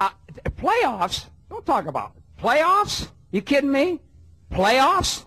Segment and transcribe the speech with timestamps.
[0.00, 0.10] Uh,
[0.60, 1.28] playoffs?
[1.50, 2.22] Don't talk about it.
[2.42, 3.08] playoffs.
[3.32, 4.00] You kidding me?
[4.50, 5.24] Playoffs?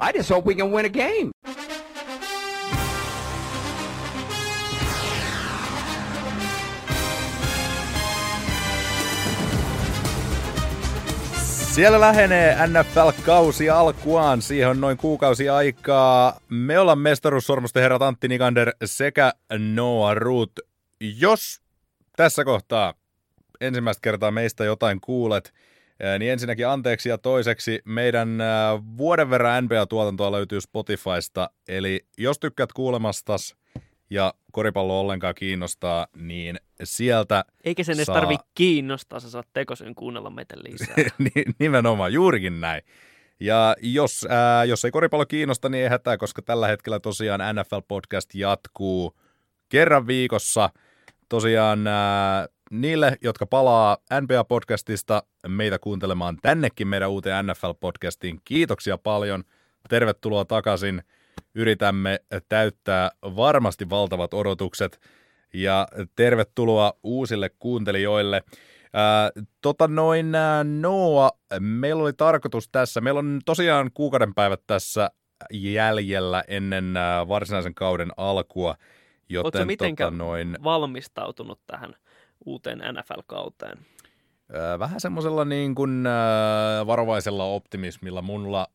[0.00, 1.32] I just hope we can win a game.
[11.74, 14.42] Siellä lähenee NFL-kausi alkuaan.
[14.42, 16.40] Siihen on noin kuukausi aikaa.
[16.48, 19.32] Me ollaan mestaruussormusten herrat Antti Nikander sekä
[19.74, 20.52] Noah Root.
[21.00, 21.60] Jos
[22.16, 22.94] tässä kohtaa
[23.62, 25.52] ensimmäistä kertaa meistä jotain kuulet,
[26.18, 28.38] niin ensinnäkin anteeksi ja toiseksi meidän
[28.96, 31.50] vuoden verran NBA-tuotantoa löytyy Spotifysta.
[31.68, 33.56] Eli jos tykkäät kuulemastas
[34.10, 38.14] ja koripallo ollenkaan kiinnostaa, niin sieltä Eikä sen edes saa...
[38.14, 40.96] tarvi kiinnostaa, sä saat tekosen kuunnella meitä lisää.
[41.58, 42.82] Nimenomaan, juurikin näin.
[43.40, 48.30] Ja jos, ää, jos ei koripallo kiinnosta, niin ei hätää, koska tällä hetkellä tosiaan NFL-podcast
[48.34, 49.18] jatkuu
[49.68, 50.70] kerran viikossa.
[51.28, 59.44] Tosiaan ää, niille, jotka palaa NBA-podcastista meitä kuuntelemaan tännekin meidän uuteen NFL-podcastiin, kiitoksia paljon.
[59.88, 61.02] Tervetuloa takaisin.
[61.54, 65.00] Yritämme täyttää varmasti valtavat odotukset
[65.54, 68.42] ja tervetuloa uusille kuuntelijoille.
[68.92, 75.10] Ää, tota noin, ää, Noa, meillä oli tarkoitus tässä, meillä on tosiaan kuukauden päivät tässä
[75.52, 78.74] jäljellä ennen ää, varsinaisen kauden alkua,
[79.28, 81.94] joten Oletko mitenkään tota noin, valmistautunut tähän
[82.46, 83.78] uuteen NFL-kauteen?
[84.52, 88.66] ää, vähän semmoisella niin kuin ää, varovaisella optimismilla mulla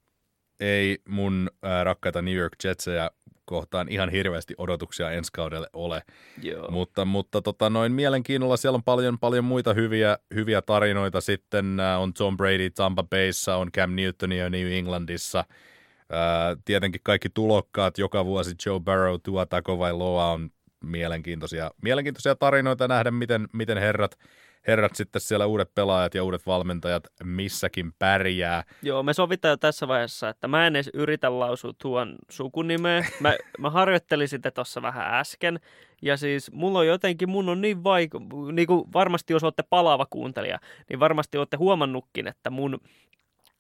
[0.59, 3.11] ei mun ää, rakkaita New York Jetsejä
[3.45, 6.03] kohtaan ihan hirveästi odotuksia ensi kaudelle ole.
[6.41, 6.71] Joo.
[6.71, 11.21] Mutta, mutta tota, noin mielenkiinnolla siellä on paljon, paljon muita hyviä, hyviä tarinoita.
[11.21, 15.39] Sitten äh, on Tom Brady Tampa Bayssa, on Cam Newtonia New Englandissa.
[15.39, 20.49] Äh, tietenkin kaikki tulokkaat joka vuosi Joe Burrow, Tua Tagovailoa on
[20.83, 24.20] mielenkiintoisia, mielenkiintoisia tarinoita nähdä, miten, miten herrat,
[24.67, 28.64] herrat sitten siellä uudet pelaajat ja uudet valmentajat missäkin pärjää.
[28.81, 33.06] Joo, me sovitaan jo tässä vaiheessa, että mä en edes yritä lausua tuon sukunimeä.
[33.19, 35.59] Mä, mä harjoittelin sitä tuossa vähän äsken.
[36.01, 40.07] Ja siis mulla on jotenkin, mun on niin vaikea, niin kuin varmasti jos olette palaava
[40.09, 40.59] kuuntelija,
[40.90, 42.80] niin varmasti olette huomannutkin, että mun,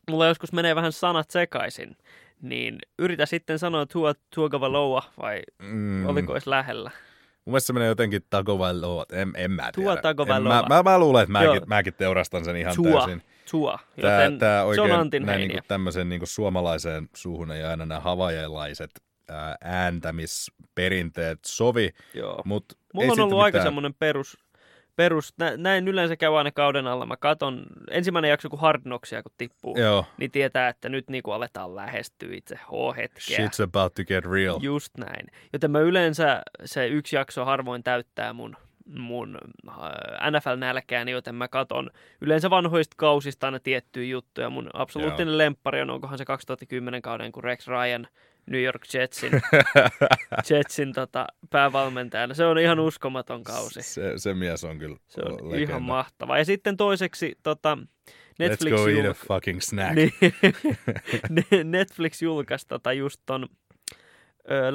[0.09, 1.97] mulla joskus menee vähän sanat sekaisin.
[2.41, 6.05] Niin yritä sitten sanoa tuo Tuogavaloa vai Mm.
[6.05, 6.91] oliko edes lähellä?
[7.47, 9.91] Mun mielestä se menee jotenkin Tagovailoa, en, en mä tiedä.
[9.91, 10.59] Tuo Tagovailoa.
[10.59, 13.21] En Mä, mä, mä luulen, että mäkin, mäkin teurastan sen ihan Tua, täysin.
[13.51, 13.79] tua.
[14.01, 17.85] Tää, Joten tää se on oikein Antin näin niinku tämmöiseen niinku suomalaiseen suuhun ei aina
[17.85, 18.89] nämä havajalaiset
[19.29, 22.41] ää, ääntämisperinteet sovi, Joo.
[22.45, 24.37] mutta Mulla on ollut aika semmoinen perus,
[24.97, 27.05] perus nä, näin yleensä käy aina kauden alla.
[27.05, 31.31] Mä katon ensimmäinen jakso, kun Hard Knocksia kun tippuu, Joo, niin tietää, että nyt niinku
[31.31, 33.37] aletaan lähestyä itse H-hetkeä.
[33.37, 34.59] shit's about to get real.
[34.61, 35.27] Just näin.
[35.53, 39.37] Joten mä yleensä se yksi jakso harvoin täyttää mun, mun
[39.69, 41.89] äh, NFL-nälkääni, joten mä katon
[42.21, 44.49] yleensä vanhoista kausista aina tiettyjä juttuja.
[44.49, 45.37] Mun absoluuttinen Joo.
[45.37, 48.07] lemppari on, onkohan se 2010 kauden, kun Rex Ryan
[48.47, 49.31] New York Jetsin,
[50.49, 52.33] Jetsin tota, päävalmentajana.
[52.33, 53.81] Se on ihan uskomaton kausi.
[53.81, 55.57] Se, se mies on kyllä Se on legenda.
[55.69, 56.37] ihan mahtava.
[56.37, 57.77] Ja sitten toiseksi tota,
[58.39, 59.95] Netflix, Let's go eat a fucking snack.
[59.95, 60.11] niin,
[61.51, 63.49] Ne- Netflix julkaisi tota just ton uh,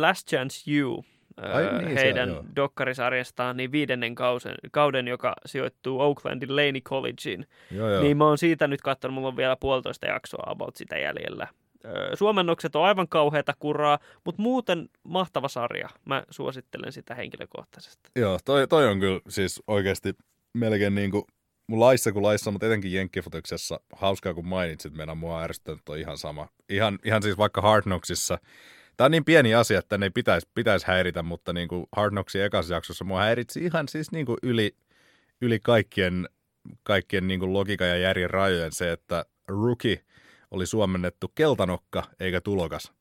[0.00, 1.04] Last Chance You,
[1.36, 2.44] Ai niin, se- heidän joo.
[2.56, 7.46] dokkarisarjastaan, niin viidennen kausen, kauden, joka sijoittuu Oaklandin Laney Collegeen.
[7.70, 8.02] Joo, joo.
[8.02, 11.46] Niin mä oon siitä nyt katsonut, mulla on vielä puolitoista jaksoa about sitä jäljellä.
[12.14, 15.88] Suomennokset on aivan kauheata kuraa, mutta muuten mahtava sarja.
[16.04, 18.10] Mä suosittelen sitä henkilökohtaisesti.
[18.16, 20.14] Joo, toi, toi on kyllä siis oikeasti
[20.54, 21.24] melkein niin kuin
[21.66, 26.18] mun laissa kuin laissa, mutta etenkin Jenkkifutuksessa hauskaa kun mainitsit, meidän mua ärsyttänyt toi ihan
[26.18, 26.48] sama.
[26.68, 28.38] Ihan, ihan siis vaikka Hard Knocksissa,
[28.96, 32.42] Tämä on niin pieni asia, että ne pitäisi, pitäisi häiritä, mutta niin kuin Hard Knocksin
[32.42, 34.76] ekassa jaksossa mua häiritsi ihan siis niin kuin yli,
[35.40, 36.28] yli kaikkien,
[36.82, 40.00] kaikkien niin kuin logiikan ja järjen rajojen se, että rookie
[40.52, 42.92] oli suomennettu keltanokka eikä tulokas.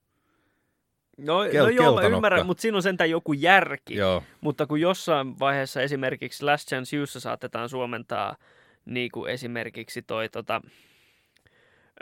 [1.18, 3.96] No, Kel- no joo, mä ymmärrän, mutta siinä on sentään joku järki.
[3.96, 8.36] Joo, Mutta kun jossain vaiheessa esimerkiksi Last Chance Youssa saatetaan suomentaa
[8.86, 10.62] niin kuin esimerkiksi toi tota,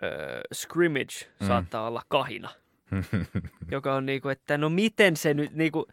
[0.03, 1.47] ö, scrimmage Mm.
[1.47, 2.49] saattaa olla kahina.
[3.71, 5.87] joka on niinku, että no miten se nyt, niinku,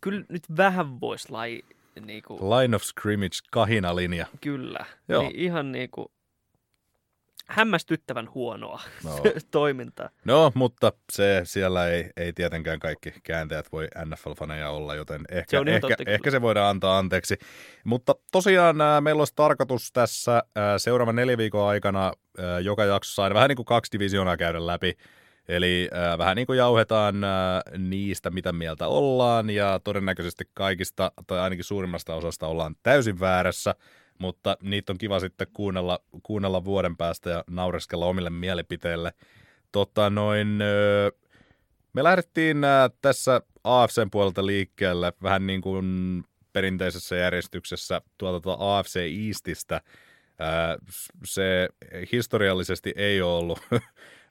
[0.00, 1.62] kyllä nyt vähän voisi lai,
[2.00, 4.26] niinku, line of scrimmage, kahinalinja.
[4.40, 4.84] kyllä.
[5.08, 5.22] Joo.
[5.22, 6.10] Niin ihan niinku
[7.52, 9.10] hämmästyttävän huonoa No.
[9.50, 10.08] toimintaa.
[10.24, 15.58] No, mutta se siellä ei, ei tietenkään kaikki kääntäjät voi NFL-faneja olla, joten ehkä, Se
[15.58, 17.38] on ehkä, totta ehkä se voidaan antaa anteeksi.
[17.84, 23.22] Mutta tosiaan ää, meillä olisi tarkoitus tässä ää, seuraavan neljä viikon aikana ää, joka jaksossa
[23.22, 24.96] aina vähän niin kuin kaksi divisioonaa käydä läpi.
[25.48, 31.38] Eli ää, vähän niin kuin jauhetaan ää, niistä, mitä mieltä ollaan, ja todennäköisesti kaikista, tai
[31.40, 33.74] ainakin suurimmasta osasta ollaan täysin väärässä.
[34.18, 39.12] Mutta niitä on kiva sitten kuunnella, kuunnella vuoden päästä ja naureskella omille mielipiteille.
[39.72, 41.10] Tota noin, öö,
[41.92, 45.84] me lähdettiin äh, tässä AFCn puolelta liikkeelle vähän niin kuin
[46.52, 49.74] perinteisessä järjestyksessä tuolta tuota AFC Eastistä.
[49.74, 49.82] Äh,
[51.24, 51.68] se
[52.12, 53.60] historiallisesti ei ole ollut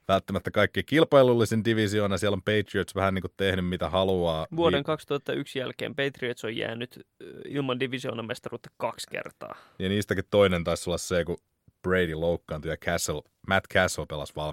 [0.08, 2.18] välttämättä kaikki kilpailullisin divisioona.
[2.18, 4.46] Siellä on Patriots vähän niin kuin tehnyt mitä haluaa.
[4.56, 7.06] Vuoden 2001 jälkeen Patriots on jäänyt
[7.48, 9.56] ilman divisioonan mestaruutta kaksi kertaa.
[9.78, 11.36] Ja niistäkin toinen taisi olla se, kun
[11.82, 14.52] Brady loukkaantui ja Castle, Matt Castle pelasi, val,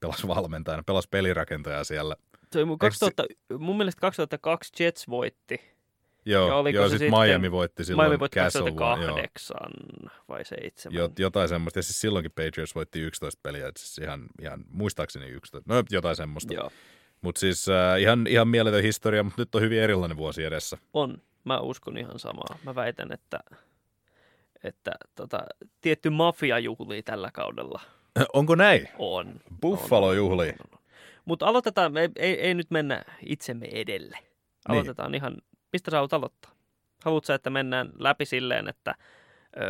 [0.00, 2.16] pelasi valmentajana, pelasi pelirakentaja siellä.
[2.52, 3.24] Se oli mun, 2000,
[3.58, 5.60] mun mielestä 2002 Jets voitti
[6.24, 9.56] Joo, ja oliko joo sit sitten, Miami voitti silloin Miami voitti Castle 2008
[10.28, 10.98] vai 7.
[10.98, 11.78] Jot, jotain semmoista.
[11.78, 13.72] Ja siis silloinkin Patriots voitti 11 peliä.
[13.78, 15.74] Siis ihan, ihan, muistaakseni 11.
[15.74, 16.54] No jotain semmoista.
[16.54, 16.70] Joo.
[17.20, 20.78] Mutta siis äh, ihan, ihan mieletön historia, mutta nyt on hyvin erilainen vuosi edessä.
[20.92, 21.22] On.
[21.44, 22.58] Mä uskon ihan samaa.
[22.64, 23.40] Mä väitän, että,
[24.64, 25.46] että tota,
[25.80, 27.80] tietty mafia juhlii tällä kaudella.
[28.32, 28.88] Onko näin?
[28.98, 29.40] On.
[29.60, 30.52] Buffalo juhlii.
[31.24, 34.18] Mutta aloitetaan, ei, ei, ei nyt mennä itsemme edelle.
[34.20, 34.28] Niin.
[34.68, 35.20] Aloitetaan niin.
[35.20, 35.36] ihan
[35.72, 36.50] mistä sä haluat aloittaa?
[37.04, 38.94] Haluatko että mennään läpi silleen, että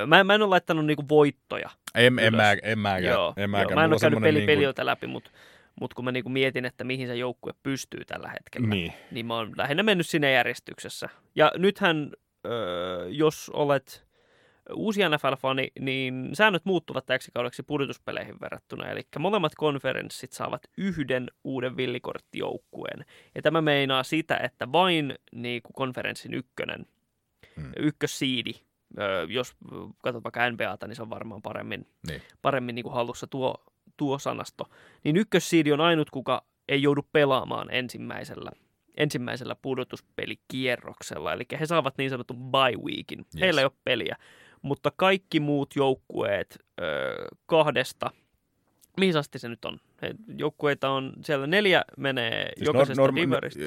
[0.07, 1.71] Mä, mä en ole laittanut niinku voittoja.
[1.95, 3.05] En, en, mä, en mäkään.
[3.05, 3.69] Joo, en mäkään.
[3.69, 4.47] Joo, mä en ole käynyt peli, niinku...
[4.47, 5.31] peliltä läpi, mutta
[5.81, 9.35] mut kun mä niinku mietin, että mihin se joukkue pystyy tällä hetkellä, niin, niin mä
[9.35, 11.09] oon lähinnä mennyt sinne järjestyksessä.
[11.35, 12.13] Ja nythän,
[12.47, 14.07] öö, jos olet
[14.75, 18.91] uusi NFL-fani, niin säännöt muuttuvat täksi kaudeksi pudotuspeleihin verrattuna.
[18.91, 23.05] Eli molemmat konferenssit saavat yhden uuden villikorttijoukkueen.
[23.35, 26.87] Ja tämä meinaa sitä, että vain niin kuin konferenssin ykkönen,
[27.57, 27.73] hmm.
[27.77, 28.53] ykkössiidi,
[29.29, 29.57] jos
[30.03, 32.23] katsot vaikka NBAta, niin se on varmaan paremmin, niin.
[32.43, 33.65] paremmin niin kuin hallussa tuo,
[33.97, 34.71] tuo sanasto.
[35.05, 38.51] Niin ykkössiidi on ainut, kuka ei joudu pelaamaan ensimmäisellä
[38.97, 41.33] ensimmäisellä pudotuspelikierroksella.
[41.33, 43.19] Eli he saavat niin sanotun bye weekin.
[43.19, 43.41] Yes.
[43.41, 44.17] Heillä ei ole peliä
[44.63, 46.85] mutta kaikki muut joukkueet ö,
[47.47, 48.11] kahdesta,
[49.01, 49.79] mihin asti se nyt on?
[50.39, 53.61] Joukkueita on, siellä neljä menee siis jokaisesta norm, divarista.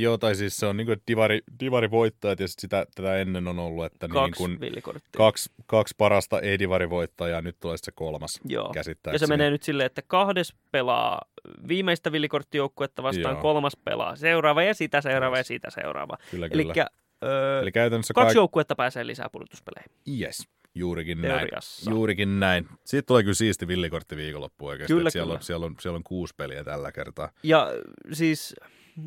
[0.00, 3.58] Joo, tai siis se on niin kuin divari, divari voittajat ja sitä tätä ennen on
[3.58, 8.72] ollut, että kaksi, niin kuin kaksi, kaksi parasta ei-divari voittajaa, nyt tulee se kolmas Joo.
[9.12, 11.22] Ja se menee nyt silleen, että kahdes pelaa
[11.68, 13.42] viimeistä villikorttijoukkuetta vastaan, Joo.
[13.42, 16.16] kolmas pelaa seuraava ja sitä seuraava ja sitä seuraava.
[16.30, 16.74] Kyllä, kyllä.
[17.24, 18.36] Öö, Eli käytännössä kaksi kaik...
[18.36, 19.90] joukkuetta pääsee lisää pudotuspeleihin.
[20.20, 21.90] Yes, juurikin Teoriassa.
[21.90, 21.96] näin.
[21.96, 22.68] Juurikin näin.
[22.84, 24.92] Siitä tulee kyllä siisti villikortti viikonloppu oikeasti.
[24.94, 27.30] Kyllä, siellä, On, siellä, on, siellä on kuusi peliä tällä kertaa.
[27.42, 27.68] Ja
[28.12, 28.54] siis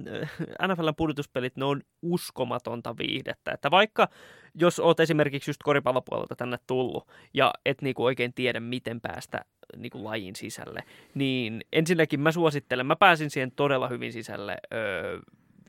[0.07, 0.31] äh,
[0.67, 3.51] NFLn pudotuspelit, ne on uskomatonta viihdettä.
[3.51, 4.07] Että vaikka
[4.55, 9.45] jos oot esimerkiksi just koripallopuolelta tänne tullut ja et niinku oikein tiedä, miten päästä
[9.77, 10.83] niinku lajin sisälle,
[11.15, 15.19] niin ensinnäkin mä suosittelen, mä pääsin siihen todella hyvin sisälle öö,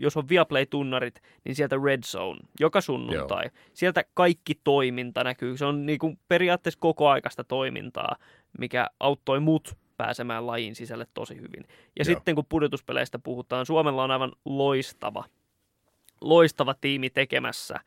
[0.01, 3.45] jos on Viaplay-tunnarit, niin sieltä Red Zone, joka sunnuntai.
[3.45, 3.53] Joo.
[3.73, 5.57] Sieltä kaikki toiminta näkyy.
[5.57, 8.17] Se on niin kuin periaatteessa koko aikaista toimintaa,
[8.59, 11.65] mikä auttoi mut pääsemään lajin sisälle tosi hyvin.
[11.69, 12.05] Ja Joo.
[12.05, 15.25] sitten kun pudotuspeleistä puhutaan, Suomella on aivan loistava,
[16.21, 17.81] loistava tiimi tekemässä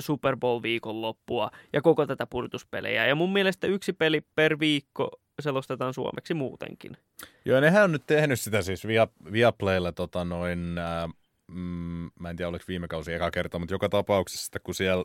[0.00, 3.06] Super Bowl viikonloppua ja koko tätä pudotuspelejä.
[3.06, 6.96] Ja mun mielestä yksi peli per viikko selostetaan suomeksi muutenkin.
[7.44, 11.08] Joo, nehän on nyt tehnyt sitä siis via, Viaplaylla tota noin, äh,
[11.46, 15.04] mm, mä en tiedä oliko viime kausi eka kerta, mutta joka tapauksessa, kun siellä,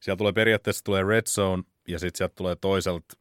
[0.00, 3.16] siellä tulee periaatteessa tulee Red Zone ja sitten sieltä tulee toiselta,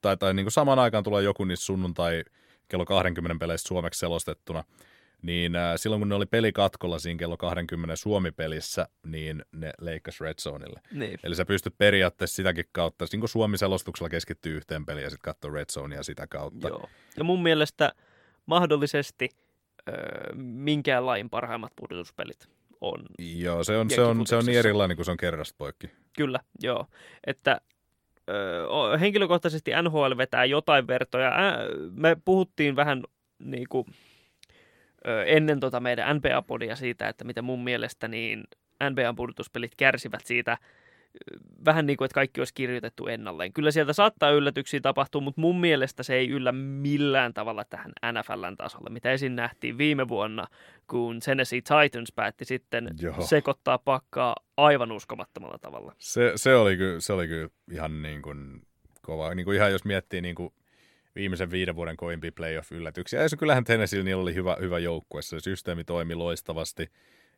[0.00, 2.24] tai, tai niin kuin samaan aikaan tulee joku niistä sunnuntai
[2.68, 4.64] kello 20 peleistä suomeksi selostettuna,
[5.22, 10.34] niin äh, silloin kun ne oli pelikatkolla siinä kello 20 Suomi-pelissä, niin ne leikkasi Red
[10.40, 10.80] Zoneille.
[10.92, 11.18] Niin.
[11.22, 15.50] Eli sä pystyt periaatteessa sitäkin kautta, niin kuin Suomi-selostuksella keskittyy yhteen peliin ja sitten katsoa
[15.50, 16.68] Red Zonea sitä kautta.
[16.68, 16.88] Joo.
[17.16, 17.92] Ja mun mielestä
[18.46, 19.28] mahdollisesti
[19.88, 22.48] öö, minkään lain parhaimmat pudotuspelit
[22.80, 23.00] on.
[23.18, 25.90] Joo, se on, se on, se on niin erilainen kuin se on kerrasta poikki.
[26.16, 26.86] Kyllä, joo.
[27.26, 27.60] Että
[28.30, 31.32] öö, henkilökohtaisesti NHL vetää jotain vertoja.
[31.92, 33.04] me puhuttiin vähän
[33.38, 33.86] niin kuin
[35.26, 38.44] ennen tota meidän NBA-podia siitä, että mitä mun mielestä niin
[38.82, 40.58] NBA-pudotuspelit kärsivät siitä
[41.64, 43.52] vähän niin kuin, että kaikki olisi kirjoitettu ennalleen.
[43.52, 48.56] Kyllä sieltä saattaa yllätyksiä tapahtua, mutta mun mielestä se ei yllä millään tavalla tähän NFLn
[48.56, 50.46] tasolle, mitä esin nähtiin viime vuonna,
[50.86, 53.20] kun Tennessee Titans päätti sitten Joo.
[53.20, 55.94] sekoittaa pakkaa aivan uskomattomalla tavalla.
[55.98, 58.62] Se, se, oli, kyllä, se oli kyllä ihan niin kuin
[59.02, 59.34] kova.
[59.34, 60.52] Niin kuin ihan jos miettii niin kuin
[61.20, 63.22] viimeisen viiden vuoden koimpia playoff-yllätyksiä.
[63.22, 66.90] Ja se kyllähän Tennessee niillä oli hyvä, hyvä joukkue, se systeemi toimi loistavasti.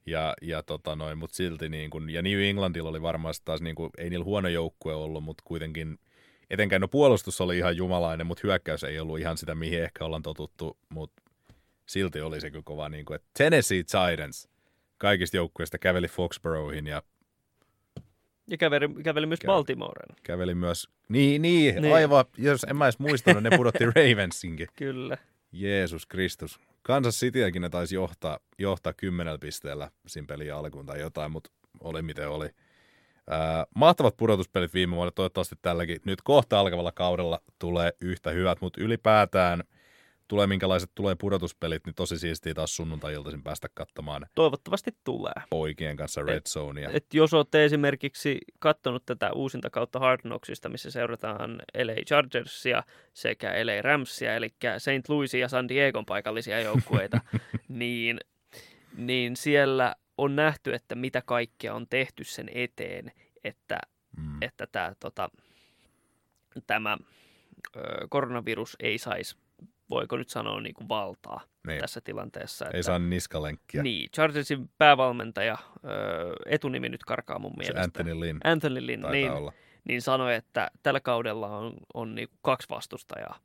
[0.06, 3.74] Ja, ja tota noin, mutta silti niin kun, ja New Englandilla oli varmasti taas, niin
[3.74, 5.98] kun, ei niillä huono joukkue ollut, mutta kuitenkin,
[6.50, 10.22] etenkään no puolustus oli ihan jumalainen, mutta hyökkäys ei ollut ihan sitä, mihin ehkä ollaan
[10.22, 11.22] totuttu, mutta
[11.86, 14.48] silti oli se kyllä kova, niin kuin, että Tennessee Titans
[14.98, 17.02] kaikista joukkueista käveli Foxboroughin ja
[18.52, 20.16] Ja käveli, käveli myös Baltimoren.
[20.22, 21.82] Käveli myös, niin, niin, Niin.
[21.82, 21.94] niin.
[21.94, 24.68] aivan, jos en mä edes muistanut, ne pudotti Ravensinkin.
[24.76, 25.18] Kyllä.
[25.52, 26.60] Jeesus Kristus.
[26.82, 32.02] Kansas Cityäkin ne taisi johtaa, johtaa kymmenellä pisteellä siinä pelin alkuun tai jotain, mutta oli
[32.02, 32.48] miten oli.
[33.30, 38.80] Ää, mahtavat pudotuspelit viime vuonna, toivottavasti tälläkin nyt kohta alkavalla kaudella tulee yhtä hyvät, mutta
[38.80, 39.62] ylipäätään
[40.28, 45.32] tulee minkälaiset tulee pudotuspelit, niin tosi siistiä taas sunnuntai-iltaisin päästä katsomaan Toivottavasti tulee.
[45.50, 46.90] poikien kanssa Red Zonea.
[46.92, 52.82] Et jos olette esimerkiksi katsonut tätä uusinta kautta Hard Knocksista, missä seurataan LA Chargersia
[53.14, 54.48] sekä LA Ramsia, eli
[54.78, 55.08] St.
[55.08, 57.20] Louisin ja San Diegon paikallisia joukkueita,
[57.68, 58.20] niin,
[58.96, 63.12] niin siellä on nähty, että mitä kaikkea on tehty sen eteen,
[63.44, 63.78] että,
[64.16, 64.38] Mm.
[64.42, 65.30] että tämä, tota,
[66.66, 66.98] tämä
[67.76, 69.36] ö, koronavirus ei saisi,
[69.90, 71.80] voiko nyt sanoa, niin kuin valtaa Niin.
[71.80, 72.66] tässä tilanteessa.
[72.74, 73.82] Ei saa niskalenkkiä.
[73.82, 75.58] Niin, Chargersin päävalmentaja,
[76.46, 77.82] etunimi nyt karkaa mun Se mielestä.
[77.82, 79.52] Anthony Lynn Anthony Lynn, taitaa niin, olla.
[79.88, 83.38] niin sanoi, että tällä kaudella on, on niin kaksi vastustajaa.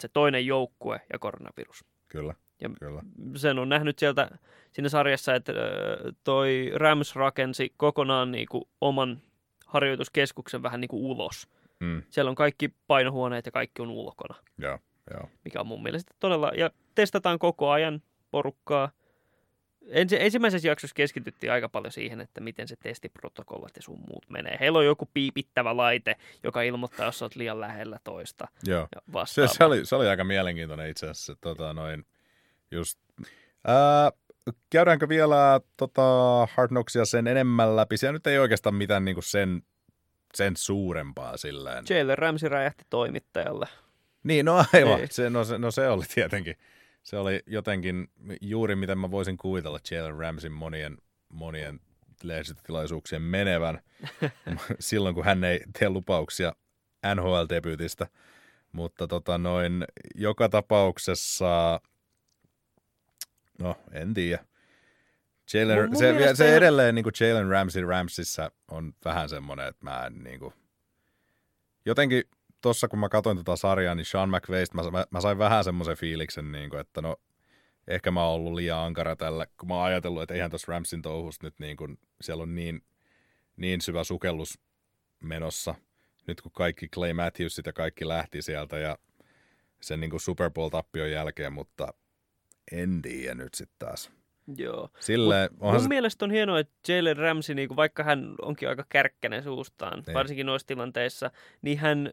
[0.00, 1.84] Se toinen joukkue ja koronavirus.
[2.08, 3.02] Kyllä, Ja kyllä.
[3.36, 4.30] sen on nähnyt sieltä
[4.72, 5.52] siinä sarjassa, että
[6.24, 9.22] toi Rams rakensi kokonaan niin kuin oman
[9.66, 11.48] harjoituskeskuksen vähän niin kuin ulos.
[11.80, 12.02] Mm.
[12.10, 14.78] Siellä on kaikki painohuoneet ja kaikki on ulkona, Joo,
[15.10, 15.28] joo.
[15.44, 16.52] mikä on mun mielestä todella...
[16.56, 18.90] Ja testataan koko ajan porukkaa.
[19.88, 24.56] Ensi, ensimmäisessä jaksossa keskityttiin aika paljon siihen, että miten se testiprotokollat ja sun muut menee.
[24.60, 28.48] Heillä on joku piipittävä laite, joka ilmoittaa, jos olet liian lähellä toista.
[28.66, 28.88] joo.
[28.94, 31.36] Ja Se, se, oli, se oli aika mielenkiintoinen itse asiassa.
[31.40, 32.06] Tota, noin,
[32.70, 32.98] just.
[33.66, 34.10] Ää,
[34.70, 36.02] käydäänkö vielä tota,
[36.54, 37.96] Hard Knocksia sen enemmän läpi?
[37.96, 39.62] Siellä nyt ei oikeastaan mitään niin kuin sen,
[40.34, 41.84] sen suurempaa silleen.
[41.90, 43.66] Jalen Ramsey räjähti toimittajalle.
[44.24, 44.98] Niin, no aivan.
[44.98, 45.08] Niin.
[45.10, 46.56] Se, no, se, no se oli tietenkin.
[47.02, 48.08] Se oli jotenkin
[48.40, 50.98] juuri miten mä voisin kuvitella Jalen Ramsin monien,
[51.28, 51.80] monien
[52.22, 53.80] lehdistötilaisuuksien menevän
[54.80, 56.52] silloin, kun hän ei tee lupauksia
[57.14, 58.06] NHL-debyytistä.
[58.72, 61.80] Mutta tota noin, joka tapauksessa,
[63.58, 64.44] no en tiedä.
[65.54, 69.66] Jalen, Mun- mun se, mielestä se edelleen niin kuin Jalen Ramsey Ramsissa on vähän semmoinen,
[69.66, 70.54] että mä en niin kuin,
[71.86, 72.24] jotenkin
[72.62, 75.96] tuossa kun mä katsoin tota sarjaa, niin Sean McVaystä mä, mä, mä sain vähän semmoisen
[75.96, 77.16] fiiliksen, niin kuin, että no
[77.88, 81.02] ehkä mä oon ollut liian ankara tällä, kun mä oon ajatellut, että eihän tuossa Ramsin
[81.02, 82.82] touhusta nyt niin kuin, siellä on niin,
[83.56, 84.58] niin syvä sukellus
[85.20, 85.74] menossa,
[86.26, 88.98] nyt kun kaikki Clay Matthewsit ja kaikki lähti sieltä ja
[89.80, 91.94] sen niin kuin Super Bowl-tappion jälkeen, mutta
[92.72, 94.10] en tiedä nyt sitten taas.
[94.56, 94.88] Joo.
[95.00, 98.84] Silleen, onhan Mun se, mielestä on hienoa, että Jalen Ramsey, niin vaikka hän onkin aika
[98.88, 100.14] kärkkäinen suustaan, Niin.
[100.14, 101.30] varsinkin noissa tilanteissa,
[101.62, 102.12] niin hän,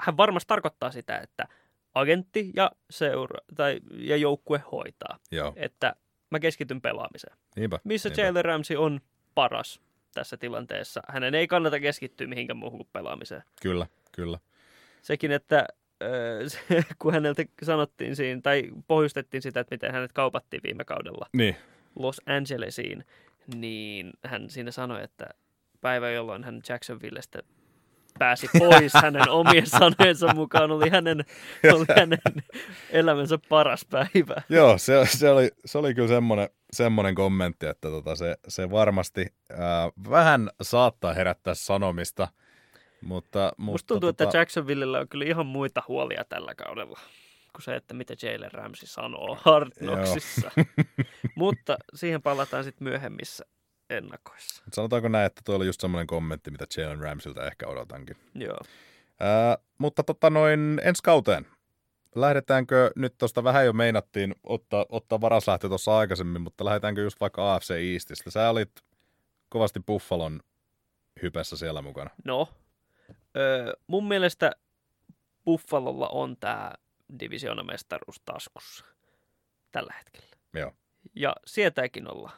[0.00, 1.48] hän varmasti tarkoittaa sitä, että
[1.94, 5.18] agentti ja, seura, tai, ja joukkue hoitaa.
[5.30, 5.96] joo, Että
[6.30, 7.36] mä keskityn pelaamiseen.
[7.56, 7.78] niinpä.
[7.84, 8.22] Missä niinpä.
[8.22, 9.00] Jalen Ramsey on
[9.34, 9.80] paras
[10.14, 11.00] tässä tilanteessa.
[11.08, 13.42] Hänen ei kannata keskittyä mihinkään muuhun kuin pelaamiseen.
[13.62, 14.38] Kyllä, kyllä.
[15.02, 15.66] Sekin, että
[16.46, 16.60] se,
[16.98, 21.56] kun häneltä sanottiin siinä, tai pohjustettiin sitä, että miten hänet kaupattiin viime kaudella Niin,
[21.96, 23.04] Los Angelesiin,
[23.54, 25.26] niin hän siinä sanoi, että
[25.80, 27.42] päivä, jolloin hän Jacksonvillestä
[28.18, 31.24] pääsi pois hänen omien sanojensa mukaan, oli hänen,
[31.72, 32.20] oli hänen
[32.90, 34.42] elämänsä paras päivä.
[34.48, 39.26] Joo, se, se, oli, se oli kyllä semmoinen, semmoinen kommentti, että tota se, se varmasti
[39.58, 42.28] ää, vähän saattaa herättää sanomista,
[43.02, 43.52] mutta...
[43.56, 47.00] Musta mutta tuntuu, tota, että Jacksonvillellä on kyllä ihan muita huolia tällä kaudella
[47.52, 49.70] kuin se, että mitä Jalen Ramsey sanoo Hard.
[49.78, 50.50] Knocksissa.
[51.34, 53.44] Mutta siihen palataan sitten myöhemmissä
[53.90, 54.64] ennakoissa.
[54.72, 58.16] Sanotaanko näin, että tuo oli just semmoinen kommentti, mitä Jalen Ramsilta ehkä odotankin.
[58.34, 58.58] Joo.
[59.20, 61.46] Ää, mutta tota noin ensi kauteen.
[62.14, 67.54] Lähdetäänkö, nyt tuosta vähän jo meinattiin ottaa, ottaa varaslähtö tuossa aikaisemmin, mutta lähdetäänkö just vaikka
[67.54, 68.30] AFC Eastistä?
[68.30, 68.70] Sä olit
[69.48, 70.40] kovasti Buffalon
[71.22, 72.10] hypessä siellä mukana.
[72.24, 72.48] No,
[73.36, 74.52] öö, mun mielestä
[75.44, 76.72] Buffalolla on tämä
[77.20, 78.84] divisioonamestaruus taskussa
[79.72, 80.36] tällä hetkellä.
[80.54, 80.72] Joo.
[81.14, 82.30] Ja sietääkin olla.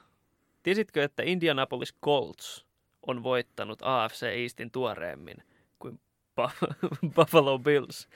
[0.63, 2.67] Tiesitkö, että Indianapolis Colts
[3.07, 5.37] on voittanut AFC Eastin tuoreemmin
[5.79, 6.01] kuin
[6.41, 6.75] Buff-
[7.17, 8.09] Buffalo Bills?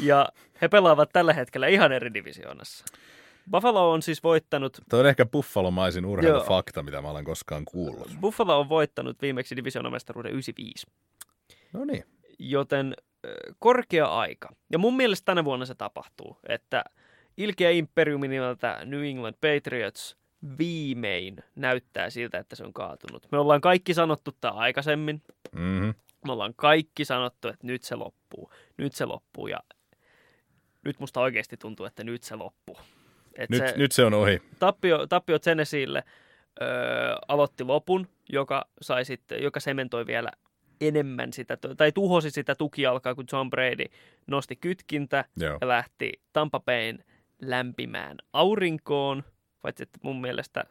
[0.00, 0.28] Ja
[0.60, 2.84] he pelaavat tällä hetkellä ihan eri divisioonassa.
[3.50, 8.10] Buffalo on siis voittanut, Tuo on ehkä buffalomaisin urheilufakta, mitä mä olen koskaan kuullut.
[8.20, 10.86] Buffalo on voittanut viimeksi divisioonamestaruuden 95.
[11.72, 12.04] No niin.
[12.38, 12.94] Joten
[13.58, 14.48] korkea aika.
[14.72, 16.84] Ja mun mielestä tänä vuonna se tapahtuu, että
[17.36, 20.16] ilkeä imperiumi nimeltä New England Patriots
[20.58, 23.26] viimein näyttää siltä, että se on kaatunut.
[23.32, 25.22] Me ollaan kaikki sanottu tämä aikaisemmin.
[25.52, 25.94] Mm-hmm.
[26.26, 28.52] Me ollaan kaikki sanottu, että nyt se loppuu.
[28.76, 29.60] Nyt se loppuu ja
[30.84, 32.78] nyt musta oikeasti tuntuu, että nyt se loppuu.
[33.34, 34.42] Et Nyt, se nyt se on ohi.
[34.58, 36.04] tappio, tappio Tennesseelle
[36.62, 36.68] öö,
[37.28, 40.30] aloitti lopun, joka, sai sitten, joka sementoi vielä
[40.80, 43.84] enemmän sitä, tai tuhosi sitä tukialkaa, kun John Brady
[44.26, 45.58] nosti kytkintä Joo.
[45.60, 47.04] ja lähti Tampa Bayn
[47.42, 49.24] lämpimään aurinkoon,
[49.64, 50.64] paitsi että mun mielestä,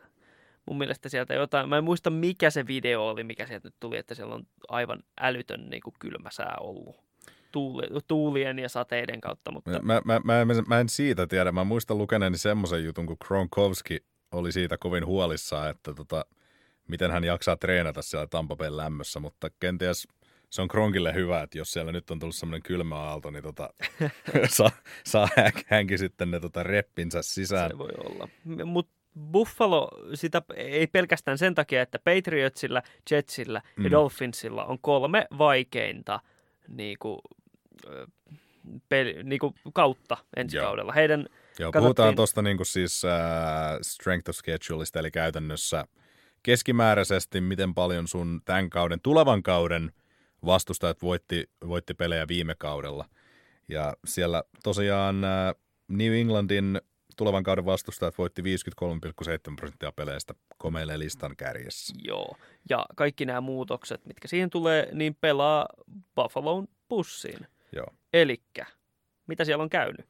[0.65, 3.97] mun mielestä sieltä jotain, mä en muista mikä se video oli, mikä sieltä nyt tuli,
[3.97, 6.95] että siellä on aivan älytön niin kuin kylmä sää ollut
[7.51, 11.51] tuuli, tuulien ja sateiden kautta, mutta Mä, mä, mä, en, mä en siitä tiedä.
[11.51, 16.25] Mä muistan lukeneeni semmoisen jutun, kun Kronkowski oli siitä kovin huolissaan, että tota,
[16.87, 20.07] miten hän jaksaa treenata siellä Tampa Bayn lämmössä, mutta kenties
[20.53, 23.69] se on Kronkille hyvä, että jos siellä nyt on tullut semmoinen kylmä aalto, niin tota,
[24.57, 24.71] saa,
[25.03, 25.27] saa
[25.67, 27.71] hänkin sitten ne tota reppinsä sisään.
[27.71, 28.27] Se voi olla.
[28.65, 28.91] Mutta
[29.31, 32.81] Buffalo sitä ei pelkästään sen takia, että Patriotsilla,
[33.11, 33.91] Jetsillä ja Mm.
[33.91, 36.19] Dolphinsilla on kolme vaikeinta
[36.67, 37.19] niin kuin,
[38.89, 40.65] peli, niin kuin kautta ensi Joo.
[40.65, 40.91] kaudella.
[40.93, 41.19] Heidän
[41.59, 43.11] Joo, Katsottiin- puhutaan tuosta niinku siis äh,
[43.81, 45.85] strength of scheduleista, eli käytännössä
[46.43, 49.91] keskimääräisesti, miten paljon sun tämän kauden, tulevan kauden
[50.45, 53.05] vastustajat voitti, voitti pelejä viime kaudella.
[53.67, 55.55] Ja siellä tosiaan äh,
[55.87, 56.81] New Englandin
[57.17, 58.47] tulevan kauden vastustajat voitti 53,7
[59.55, 61.93] prosenttia peleistä komeille listan kärjessä.
[62.03, 62.35] Joo.
[62.69, 65.67] Ja kaikki nämä muutokset, mitkä siihen tulee, niin pelaa
[66.15, 67.47] Buffaloon pussiin.
[67.75, 67.87] Joo.
[68.13, 68.65] Elikkä,
[69.27, 70.05] mitä siellä on käynyt?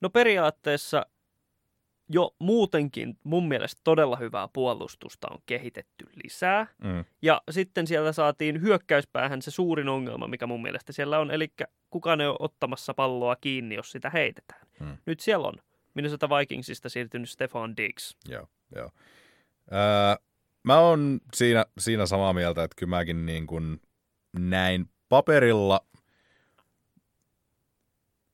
[0.00, 1.06] No periaatteessa
[2.08, 6.66] jo muutenkin mun mielestä todella hyvää puolustusta on kehitetty lisää.
[6.84, 7.04] Mm.
[7.22, 11.52] Ja sitten siellä saatiin hyökkäyspäähän se suurin ongelma, mikä mun mielestä siellä on, eli
[11.90, 14.66] kukaan ei ole ottamassa palloa kiinni, jos sitä heitetään.
[14.80, 14.96] Hmm.
[15.06, 15.54] Nyt siellä on
[15.94, 18.16] Minnesota Vikingsista siirtynyt Stefan Diggs.
[18.28, 18.90] Joo, joo.
[19.72, 20.26] Öö,
[20.62, 23.80] mä oon siinä, siinä samaa mieltä, että kyllä mäkin niin kuin
[24.38, 25.86] näin paperilla,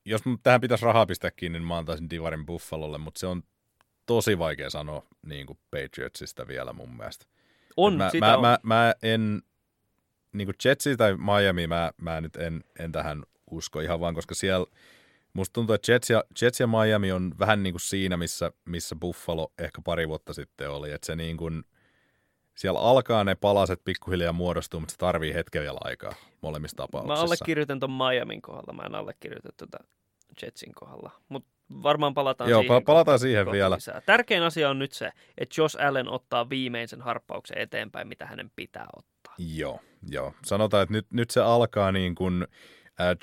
[0.05, 3.43] jos tähän pitäisi rahaa pistää kiinni, niin mä antaisin Divarin Buffalolle, mutta se on
[4.07, 7.27] tosi vaikea sanoa niin kuin Patriotsista vielä mun mielestä.
[7.77, 8.43] On, mä, sitä mä, on.
[8.43, 9.43] Mä, mä en,
[10.33, 14.35] niin kuin Jetsi tai Miami, mä, mä nyt en, en tähän usko ihan vaan, koska
[14.35, 14.67] siellä
[15.33, 18.97] musta tuntuu, että Jets ja, Jets ja Miami on vähän niin kuin siinä, missä, missä
[18.97, 21.65] Buffalo ehkä pari vuotta sitten oli, että se niin kuin,
[22.55, 27.25] siellä alkaa ne palaset pikkuhiljaa muodostua, mutta se tarvii hetken vielä aikaa molemmissa Mä tapauksissa.
[27.25, 29.79] allekirjoitan ton Miamin kohdalla, mä en allekirjoita tuota
[30.43, 31.11] Jetsin kohdalla.
[31.29, 31.52] Mutta
[31.83, 32.83] varmaan palataan Joo, siihen.
[32.83, 33.77] pa- palataan siihen kohta vielä.
[33.77, 34.01] Lisää.
[34.07, 38.87] Tärkein asia on nyt se, että Josh Allen ottaa viimeisen harppauksen eteenpäin, mitä hänen pitää
[38.97, 39.35] ottaa.
[39.39, 39.81] Joo,
[40.11, 40.35] joo.
[40.45, 42.47] Sanotaan, että nyt, nyt se alkaa niin kuin,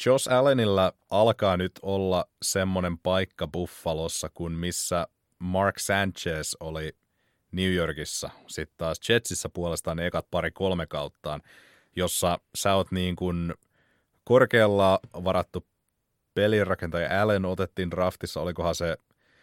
[0.05, 5.07] Josh Allenilla alkaa nyt olla semmoinen paikka Buffalossa, kuin missä
[5.39, 6.91] Mark Sanchez oli
[7.51, 8.29] New Yorkissa.
[8.47, 11.41] Sitten taas Jetsissä puolestaan ne ekat pari kolme kauttaan,
[11.95, 13.53] jossa sä oot niin kuin
[14.23, 15.65] korkealla varattu
[16.33, 18.97] pelirakentaja Allen otettiin draftissa, olikohan se,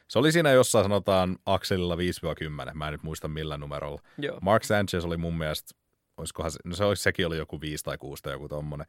[0.09, 1.99] se oli siinä jossain sanotaan akselilla 5-10,
[2.75, 4.03] mä en nyt muista millä numerolla.
[4.19, 4.39] Joo.
[4.43, 5.75] Mark Sanchez oli mun mielestä,
[6.17, 8.87] olisikohan se, no se olisi, sekin oli joku 5 tai 6 tai joku tommonen.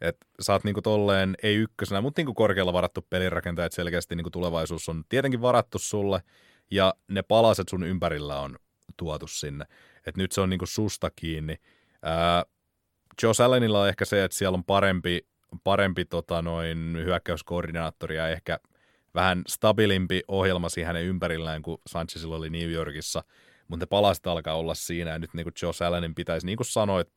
[0.00, 4.30] Et sä oot niinku tolleen, ei ykkösenä, mutta niinku korkealla varattu pelirakentaja, että selkeästi niinku
[4.30, 6.22] tulevaisuus on tietenkin varattu sulle,
[6.70, 8.56] ja ne palaset sun ympärillä on
[8.96, 9.64] tuotu sinne.
[10.06, 11.56] Et nyt se on niinku susta kiinni.
[12.02, 12.44] Ää,
[13.22, 15.26] Josh Allenilla on ehkä se, että siellä on parempi,
[15.64, 18.58] parempi tota noin, hyökkäyskoordinaattori ja ehkä
[19.14, 23.24] vähän stabilimpi ohjelma siihen hänen ympärillään kuin Sanchezilla oli New Yorkissa,
[23.68, 26.66] mutta ne palaset alkaa olla siinä, ja nyt niin kuin Josh Allenin pitäisi, niin kuin
[26.66, 27.08] sanoit,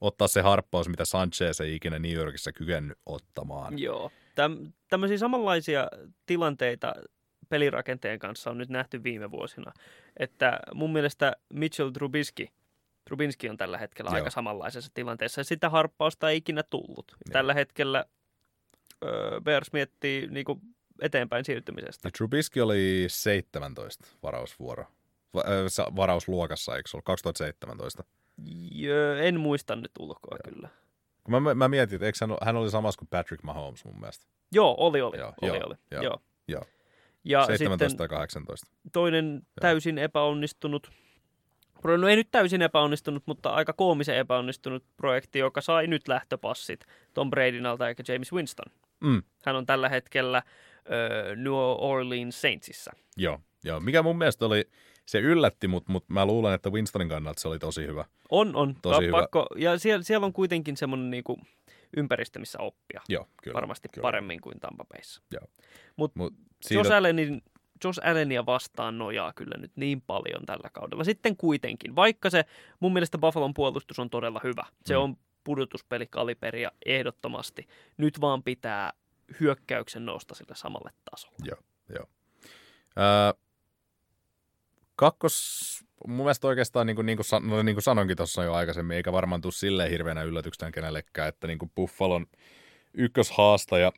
[0.00, 3.78] ottaa se harppaus, mitä Sanchez ei ikinä New Yorkissa kykennyt ottamaan.
[3.78, 4.10] Joo.
[4.34, 5.88] Täm, tämmöisiä samanlaisia
[6.26, 6.94] tilanteita
[7.48, 9.72] pelirakenteen kanssa on nyt nähty viime vuosina.
[10.16, 12.46] Että mun mielestä Mitchell Trubisky,
[13.06, 14.14] Trubinski on tällä hetkellä Joo.
[14.14, 15.40] aika samanlaisessa tilanteessa.
[15.40, 17.04] Ja sitä harppausta ei ikinä tullut.
[17.10, 17.32] Joo.
[17.32, 18.04] Tällä hetkellä
[19.04, 20.60] öö, Bears miettii niinku
[21.02, 22.08] eteenpäin siirtymisestä.
[22.08, 24.84] Ja Trubisky oli 17 varausvuoro.
[25.34, 28.04] Va- varausluokassa, eikö se ollut 2017?
[28.72, 30.68] Jö, en muista nyt ulkoa kyllä.
[31.24, 34.26] Kun mä, mä mietin, että eikö hän, hän oli samassa kuin Patrick Mahomes mun mielestä.
[34.52, 35.18] Joo, oli, oli.
[35.18, 35.74] Joo, oli, joo, oli.
[35.90, 36.20] joo, joo.
[36.48, 36.64] joo.
[37.24, 38.66] Ja 17 sitten tai 18.
[38.92, 40.90] toinen täysin epäonnistunut,
[41.84, 47.30] no ei nyt täysin epäonnistunut, mutta aika koomisen epäonnistunut projekti, joka sai nyt lähtöpassit Tom
[47.30, 48.72] Bradyn alta eikä James Winston.
[49.00, 50.42] Mm, Hän on tällä hetkellä
[50.90, 52.92] ö, New Orleans Saintsissa.
[53.16, 53.80] joo, joo.
[53.80, 54.64] Mikä mun mielestä oli,
[55.06, 58.04] se yllätti, mutta mut mä luulen, että Winstonin kannalta se oli tosi hyvä.
[58.30, 58.76] On, on.
[58.82, 59.20] Tosi hyvä.
[59.20, 61.38] Pakko, ja siellä, siellä on kuitenkin semmoinen niinku
[61.96, 63.00] ympäristö, missä oppia.
[63.08, 63.54] Joo, kyllä.
[63.54, 64.02] Varmasti kyllä.
[64.02, 65.22] paremmin kuin Tampa Bayssa.
[65.30, 65.46] Joo.
[65.96, 66.32] Mut Mut
[66.70, 67.42] Josh, siitä, Allenin,
[67.84, 71.04] Josh Allenia vastaan nojaa kyllä nyt niin paljon tällä kaudella.
[71.04, 72.44] Sitten kuitenkin, vaikka se
[72.80, 74.66] mun mielestä Buffalon puolustus on todella hyvä.
[74.84, 75.00] Se Mm.
[75.00, 77.68] on pudotuspelikaliberiä ehdottomasti.
[77.96, 78.92] Nyt vaan pitää
[79.40, 81.36] hyökkäyksen nousta sille samalle tasolle.
[81.44, 81.58] Joo,
[81.94, 82.06] joo.
[82.96, 83.34] Ää,
[84.96, 88.96] kakkos, mun mielestä oikeastaan, niin kuin, niin kuin, no, niin kuin sanoinkin tuossa jo aikaisemmin,
[88.96, 92.26] eikä varmaan tule silleen hirveänä yllätyksenä kenellekään, että niin kuin Buffalon
[92.94, 93.92] ykköshaastaja,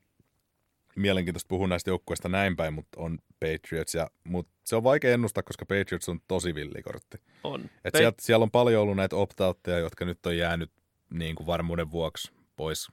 [0.99, 5.43] mielenkiintoista puhua näistä joukkueista näin päin, mutta on Patriots, ja, mutta se on vaikea ennustaa,
[5.43, 7.19] koska Patriots on tosi villikortti.
[7.45, 7.61] On.
[7.85, 9.39] Et Pe- sieltä, siellä on paljon ollut näitä opt
[9.81, 10.71] jotka nyt on jäänyt
[11.11, 12.89] niin kuin varmuuden vuoksi pois,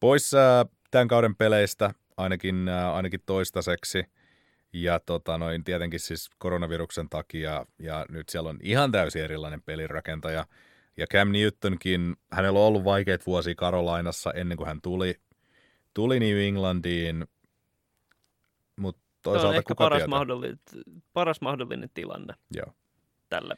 [0.00, 4.04] pois ää, tämän kauden peleistä, ainakin, ää, ainakin toistaiseksi.
[4.72, 10.46] Ja tota, noin, tietenkin siis koronaviruksen takia, ja nyt siellä on ihan täysin erilainen pelirakentaja.
[10.96, 15.14] Ja Cam Newtonkin, hänellä on ollut vaikeita vuosia Karolainassa ennen kuin hän tuli,
[15.94, 17.26] tuli New Englandiin,
[18.76, 20.08] mutta toisaalta on ehkä kuka paras, tietää.
[20.08, 20.58] mahdollinen,
[21.12, 22.72] paras mahdollinen tilanne Joo.
[23.28, 23.56] tälle.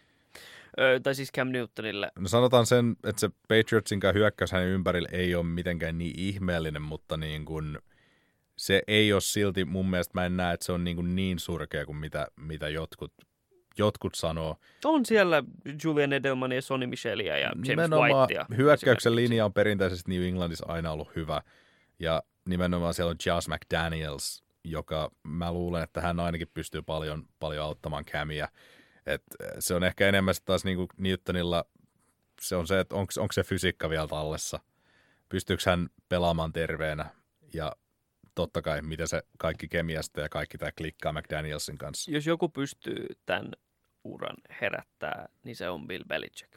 [0.80, 2.12] Ö, tai siis Cam Newtonille.
[2.18, 7.16] No sanotaan sen, että se Patriotsin hyökkäys hänen ympärillä ei ole mitenkään niin ihmeellinen, mutta
[7.16, 7.78] niin kuin,
[8.56, 11.38] se ei ole silti, mun mielestä mä en näe, että se on niin, kuin niin
[11.38, 13.12] surkea kuin mitä, mitä jotkut,
[13.78, 14.56] jotkut sanoo.
[14.84, 15.42] On siellä
[15.84, 18.46] Julian Edelman ja Sonny Michelia ja James nimenomaan Whitea.
[18.56, 21.42] hyökkäyksen linja on perinteisesti New Englandissa aina ollut hyvä.
[22.02, 27.64] Ja nimenomaan siellä on Josh McDaniels, joka mä luulen, että hän ainakin pystyy paljon, paljon
[27.64, 28.48] auttamaan Camia.
[29.06, 29.22] Et
[29.58, 31.64] se on ehkä enemmän taas niin kuin Newtonilla,
[32.40, 34.60] se on se, että onko se fysiikka vielä tallessa.
[35.28, 37.10] Pystyykö hän pelaamaan terveenä
[37.54, 37.76] ja
[38.34, 42.10] totta kai, miten se kaikki kemiasta ja kaikki tämä klikkaa McDanielsin kanssa.
[42.10, 43.52] Jos joku pystyy tämän
[44.04, 46.54] uran herättää, niin se on Bill Belichick.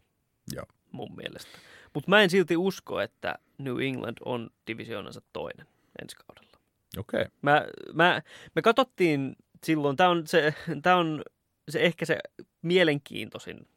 [0.52, 0.66] Joo.
[0.92, 1.58] Mun mielestä.
[1.96, 5.68] Mutta mä en silti usko, että New England on divisioonansa toinen
[6.02, 6.60] ensi kaudella.
[6.98, 7.32] Okei, okay.
[7.42, 8.22] Mä, mä,
[8.56, 10.54] me katsottiin silloin, tämä on, se,
[10.84, 11.24] tää on
[11.70, 12.18] se ehkä se
[12.62, 13.68] mielenkiintoisin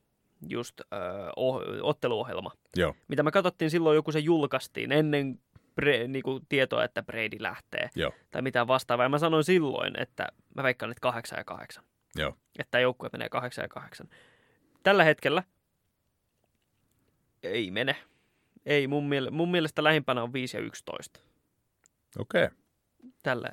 [0.48, 0.85] just ö,
[1.37, 5.40] oh, otteluohjelma, joo, mitä me katsottiin silloin, joku se julkaistiin ennen
[5.74, 9.04] pre, niinku, tietoa, että Brady lähtee joo, tai mitään vastaavaa.
[9.04, 11.85] Ja mä sanoin silloin, että mä veikkaan, että kahdeksan ja kahdeksan.
[12.16, 12.35] joo.
[12.59, 14.09] Että joukkue menee kahdeksan ja kahdeksan.
[14.83, 15.42] Tällä hetkellä
[17.42, 17.96] ei mene.
[18.66, 21.20] Ei, mun, miele- mun mielestä lähimpänä on 5 ja 11.
[22.18, 22.44] Okei.
[22.44, 22.57] Okay.
[23.22, 23.48] Tällä,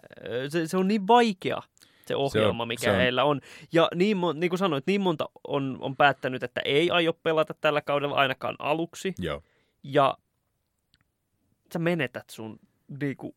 [0.50, 1.62] se, se on niin vaikea
[2.08, 3.42] se ohjelma, on- mikä se on- heillä on.
[3.74, 7.82] Ja niin, niin kuin sanoit, niin monta on, on päättänyt, että ei aio pelata tällä
[7.82, 9.14] kaudella ainakaan aluksi.
[9.20, 9.42] Joo,
[9.84, 10.18] Ja
[11.74, 12.60] sä menetät sun
[13.00, 13.36] niinku,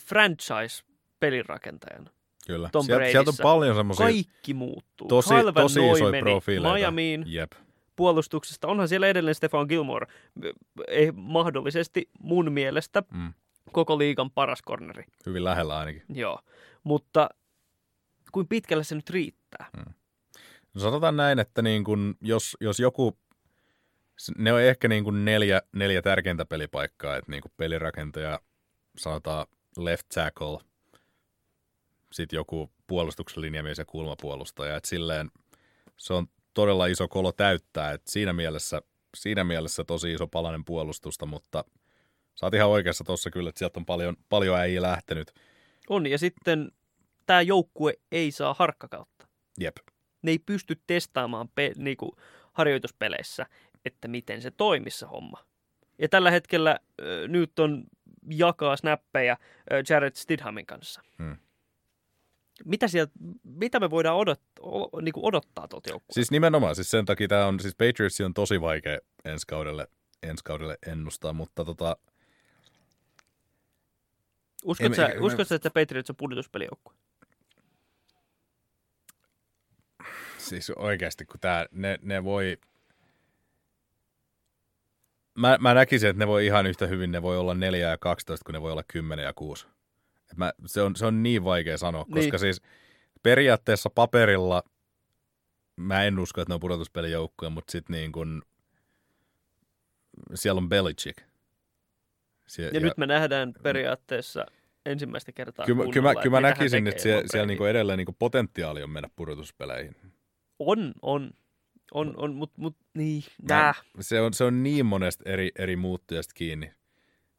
[0.00, 2.10] franchise-pelirakentajan.
[2.46, 2.68] kyllä.
[2.72, 5.08] Tom Sieltä, sieltä on paljon semmoisia Kaikki muuttuu.
[5.08, 6.74] tosi, tosi isoja profiileita.
[6.74, 7.52] Miamiin Jep,
[7.98, 8.68] puolustuksesta.
[8.68, 10.06] Onhan siellä edelleen Stefan Gilmore,
[10.88, 13.34] ei mahdollisesti mun mielestä mm.
[13.72, 15.04] koko liigan paras corneri.
[15.26, 16.02] hyvin lähellä ainakin.
[16.08, 16.38] Joo,
[16.84, 17.28] mutta
[18.32, 19.70] kuin pitkälle se nyt riittää?
[20.74, 23.18] No sanotaan näin, että niin kun, jos, jos joku,
[24.38, 28.40] ne on ehkä niin kun neljä, neljä tärkeintä pelipaikkaa, että niin pelirakentaja,
[28.98, 30.58] sanotaan left tackle,
[32.12, 35.30] sitten joku puolustuksen linjamies ja kulmapuolustaja, että silleen
[35.96, 36.26] se on
[36.58, 38.82] todella iso kolo täyttää, että siinä mielessä,
[39.16, 41.64] siinä mielessä tosi iso palanen puolustusta, mutta
[42.34, 45.32] sä oot ihan oikeassa tuossa kyllä, että sieltä on paljon, paljon äijä lähtenyt.
[45.88, 46.72] On, ja sitten
[47.26, 49.26] tämä joukkue ei saa harkkakautta.
[49.60, 49.76] Jep,
[50.22, 52.16] Ne ei pysty testaamaan pe- niinku
[52.52, 53.46] harjoituspeleissä,
[53.84, 55.44] että miten se toimissa homma.
[55.98, 57.84] Ja tällä hetkellä äh, Newton
[58.30, 59.38] jakaa snappeja äh,
[59.88, 61.02] Jared Stidhamin kanssa.
[61.18, 61.36] Hmm.
[62.64, 63.12] Mitä, sieltä,
[63.44, 66.14] mitä me voidaan odot, o, niinku odottaa tuolta joukkueelta?
[66.14, 69.88] Siis nimenomaan, siis sen takia tämä on, siis Patriotsi on tosi vaikea ensi kaudelle,
[70.22, 71.96] ensi kaudelle ennustaa, mutta tota,
[74.64, 76.94] Uskot Emme- sä, emme- uskot sä, että Patriots on pudotuspelijoukkue?
[80.38, 82.58] siis oikeasti kun tää, ne, ne voi,
[85.38, 88.44] mä, mä näkisin, että ne voi ihan yhtä hyvin, ne voi olla 4 ja 12,
[88.44, 89.66] kun ne voi olla 10 ja 6.
[90.36, 92.14] Mä, se, on, se on niin vaikea sanoa, Niin.
[92.24, 92.62] koska siis
[93.22, 94.62] periaatteessa paperilla
[95.76, 98.42] mä en usko, että ne on pudotuspelijoukkoja, mutta sitten niin kun,
[100.34, 101.18] siellä on Belichick.
[102.46, 104.46] Sie- Ja, ja nyt me nähdään periaatteessa
[104.86, 108.90] ensimmäistä kertaa Kyllä, kyllä, kyllä mä näkisin, että siellä, siellä niinku edelleen niinku potentiaali on
[108.90, 109.96] mennä pudotuspeleihin.
[110.58, 111.30] On, on.
[111.94, 113.74] On, on, mutta mut, niin, Mä-.
[114.00, 116.72] Se on, se on niin monesta eri, eri muuttujasta kiinni.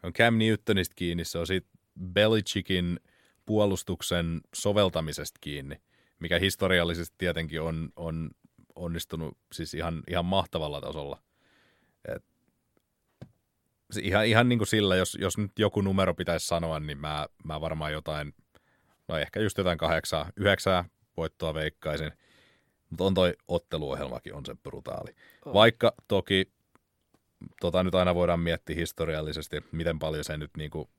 [0.04, 1.68] On Cam Newtonista kiinni, se on siitä
[2.04, 3.00] Belichickin
[3.46, 5.82] puolustuksen soveltamisesta kiinni,
[6.20, 8.32] mikä historiallisesti tietenkin on, on
[8.76, 11.22] onnistunut siis ihan, ihan mahtavalla tasolla.
[12.16, 12.24] Et,
[14.02, 17.62] ihan, ihan niin kuin sillä, jos, jos nyt joku numero pitäisi sanoa, niin mä, mä
[17.62, 18.34] varmaan jotain,
[19.08, 20.86] no ehkä just jotain kahdeksaa, yhdeksää
[21.18, 22.12] voittoa veikkaisin.
[22.90, 25.16] Mutta on toi otteluohjelmakin on se brutaali.
[25.46, 25.54] On.
[25.54, 26.52] Vaikka toki
[27.62, 30.90] tota nyt aina voidaan miettiä historiallisesti, miten paljon se nyt niin kuin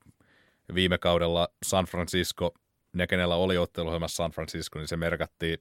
[0.75, 2.55] viime kaudella San Francisco,
[2.93, 5.59] ne kenellä oli otteluohjelmassa San Francisco, niin se merkattiin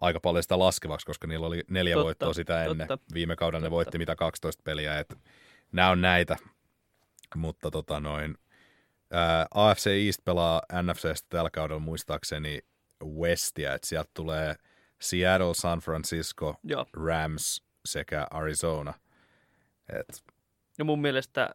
[0.00, 2.88] aika paljon sitä laskevaksi, koska niillä oli neljä Totta, voittoa sitä ennen.
[2.88, 3.14] totta.
[3.14, 3.74] Viime kaudella ne Totta.
[3.76, 5.16] voitti mitä 12 peliä, että
[5.72, 6.36] nämä on näitä.
[7.34, 8.38] Mutta tota noin,
[9.10, 12.58] ää, AFC East pelaa NFCstä tällä kaudella muistaakseni
[13.04, 14.54] Westia, että sieltä tulee
[15.00, 16.86] Seattle, San Francisco, Joo.
[16.92, 18.94] Rams sekä Arizona.
[19.88, 20.24] Et,
[20.78, 21.50] Ja mun mielestä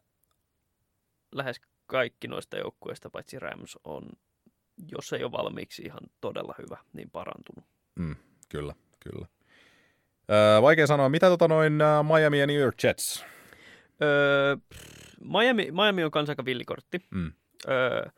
[1.32, 4.10] lähes kaikki noista joukkueista, paitsi Rams, on,
[4.91, 7.65] jos ei ole valmiiksi ihan todella hyvä, niin parantunut.
[7.95, 8.15] mm,
[8.49, 9.27] kyllä, kyllä.
[10.30, 11.73] Ää, vaikea sanoa, mitä tota noin
[12.13, 13.25] Miami ja New York Jets?
[14.01, 14.58] Öö,
[15.23, 16.99] Miami, Miami on kans aika villikortti.
[17.10, 17.32] Mm.
[17.69, 18.10] Öö,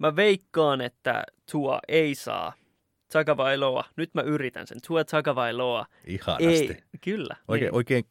[0.00, 2.52] mä veikkaan, että Tua ei saa
[3.12, 3.84] Tagovailoa.
[3.96, 4.78] Nyt mä yritän sen.
[4.86, 5.86] Tua Tagovailoa.
[6.06, 6.48] Ihanasti.
[6.48, 7.36] Ei, kyllä.
[7.48, 7.74] Oikein, niin.
[7.74, 8.04] oikein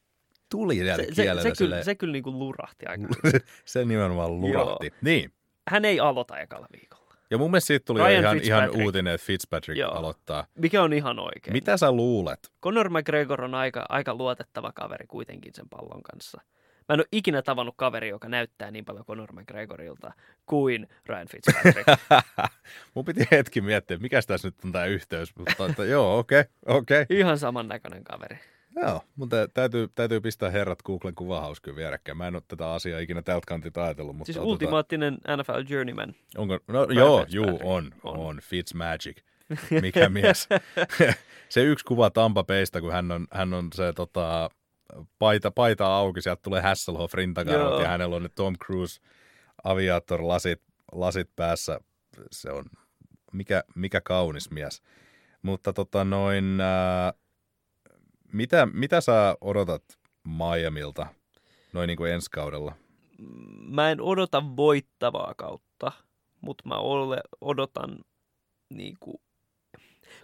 [0.53, 3.07] tuli se, se, se, kyllä, se kyllä niin kuin lurahti aika.
[3.65, 4.93] se nimenomaan lurahti.
[5.01, 5.31] Niin.
[5.67, 7.15] Hän ei aloita ekalla viikolla.
[7.29, 9.91] Ja mun mielestä siitä tuli Ryan ihan, ihan uutinen, että Fitzpatrick Joo.
[9.91, 10.45] aloittaa.
[10.55, 11.53] Mikä on ihan oikein.
[11.53, 12.51] Mitä sä luulet?
[12.63, 16.41] Conor McGregor on aika, aika luotettava kaveri kuitenkin sen pallon kanssa.
[16.89, 20.13] Mä en ole ikinä tavannut kaveri, joka näyttää niin paljon Conor McGregorilta
[20.45, 21.87] kuin Ryan Fitzpatrick.
[22.93, 26.77] mun piti hetki miettiä, mikä tässä nyt on tämä yhteys, mutta että, joo, okei, okay,
[26.77, 27.01] okei.
[27.01, 27.17] Okay.
[27.17, 28.39] Ihan samannäköinen kaveri.
[28.75, 32.17] Joo, mutta täytyy, täytyy pistää herrat Googlen kuvahauskyyn vierekkäin.
[32.17, 36.13] Mä en ole tätä asiaa ikinä tältä kantilta ajatellut, mutta Siis tota, ultimaattinen NFL journeyman.
[36.37, 38.19] onko, no joo, juu, on, on, On.
[38.19, 39.17] on, Fitzmagic.
[39.81, 40.47] Mikä mies.
[41.49, 44.49] se yksi kuva Tampa Baysta, kun hän on, hän on se tota,
[45.19, 49.01] paita, paita auki, sieltä tulee Hasselhoff rintakarvat ja hänellä on ne Tom Cruise
[49.63, 51.79] aviator-lasit lasit päässä.
[52.31, 52.65] Se on
[53.33, 54.81] mikä, mikä kaunis mies.
[55.41, 57.13] Mutta tota noin, ää,
[58.33, 59.83] mitä, mitä sä odotat
[60.27, 61.07] Miamilta
[61.73, 62.75] noin niin kuin ensi kaudella?
[63.69, 65.91] Mä en odota voittavaa kautta,
[66.41, 67.97] mutta mä ole, odotan
[68.69, 69.17] niin kuin,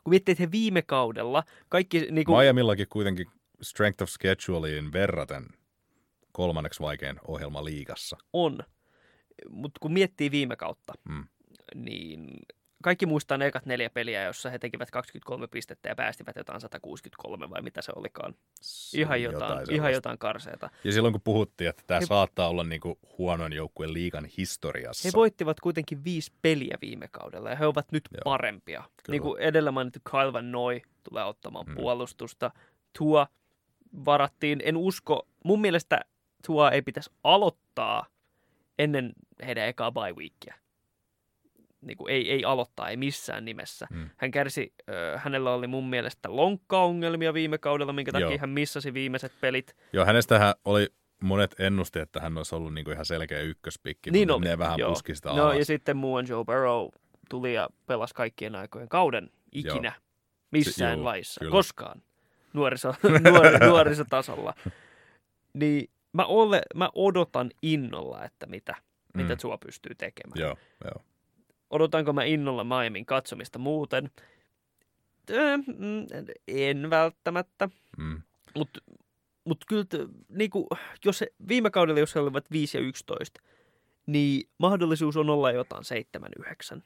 [0.04, 3.26] kun miettii, että he viime kaudella kaikki niin kuin, Miamillakin kuitenkin
[3.62, 5.46] strength of scheduleiin verraten
[6.32, 8.18] kolmanneksi vaikein ohjelma liigassa.
[8.34, 8.60] on,
[9.50, 11.28] mutta kun miettii viime kautta, Mm.
[11.76, 12.30] niin
[12.84, 17.50] kaikki muistaa ne ekat neljä peliä, jossa he tekivät 23 pistettä ja päästivät jotain 163
[17.50, 18.36] vai mitä se olikaan.
[18.94, 19.90] Ihan jotain, ihan sellaista.
[19.98, 20.70] jotain karseeta.
[20.84, 25.08] Ja silloin kun puhuttiin, että tämä He- saattaa olla niin kuin huonoin joukkueen liigan historiassa.
[25.08, 28.80] He voittivat kuitenkin viisi peliä viime kaudella ja he ovat nyt Joo, parempia.
[28.80, 29.14] kyllä.
[29.14, 31.72] Niin kuin edellä mainittu Kyle Van Noy tulee ottamaan Mm.
[31.72, 31.76] mm.
[31.76, 32.52] puolustusta.
[32.98, 33.28] Tua
[34.06, 36.00] varattiin, en usko, mun mielestä
[36.46, 38.06] Tua ei pitäisi aloittaa
[38.80, 39.14] ennen
[39.46, 40.54] heidän ekaa bye weekia.
[41.82, 43.88] Niin kuin ei, ei aloittaa, ei missään nimessä.
[43.92, 44.10] Mm.
[44.18, 48.38] Hän kärsi, äh, hänellä oli mun mielestä lonkkaongelmia viime kaudella, minkä takia Joo.
[48.40, 49.76] hän missasi viimeiset pelit.
[49.94, 50.88] Joo, hänestähän oli
[51.22, 54.80] monet ennusti, että hän olisi ollut niin kuin ihan selkeä ykköspikki, Niin mutta ne vähän
[54.80, 54.90] joo.
[54.90, 55.58] puski sitä No alas.
[55.58, 56.88] ja sitten muun Joe Burrow
[57.30, 59.92] tuli ja pelasi kaikkien aikojen kauden ikinä.
[60.52, 61.40] Missään joo, laissa.
[61.40, 61.52] kyllä.
[61.52, 62.02] Koskaan.
[62.54, 62.94] Nuoriso,
[63.32, 64.54] nuor, nuorisotasolla.
[65.54, 68.76] Niin mä, ole, mä odotan innolla, että mitä,
[69.14, 69.22] mm.
[69.22, 69.36] mitä.
[69.36, 70.40] Tua pystyy tekemään.
[70.40, 71.04] Joo, joo.
[71.70, 74.12] Odotanko mä innolla Miamin katsomista muuten?
[75.30, 76.06] Öö, mm,
[76.48, 77.70] en välttämättä.
[77.98, 78.22] Mm.
[78.56, 78.80] Mutta
[79.44, 79.86] mut kyllä,
[80.30, 80.68] niinku,
[81.06, 83.42] jos viime kaudella, jos he olivat 5 ja 11,
[84.06, 85.84] niin mahdollisuus on olla jotain
[86.78, 86.82] 7-9.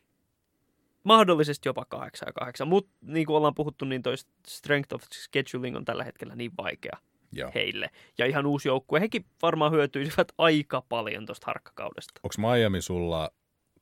[1.04, 4.16] Mahdollisesti jopa 8 ja 8, mutta niin kuin ollaan puhuttu, niin toi
[4.48, 6.98] strength of scheduling on tällä hetkellä niin vaikea
[7.32, 7.52] joo.
[7.56, 7.90] heille.
[8.18, 12.22] Ja ihan uusi joukkue, hekin varmaan hyötyisivät aika paljon tuosta harkkakaudesta.
[12.24, 13.30] Onko Miami sulla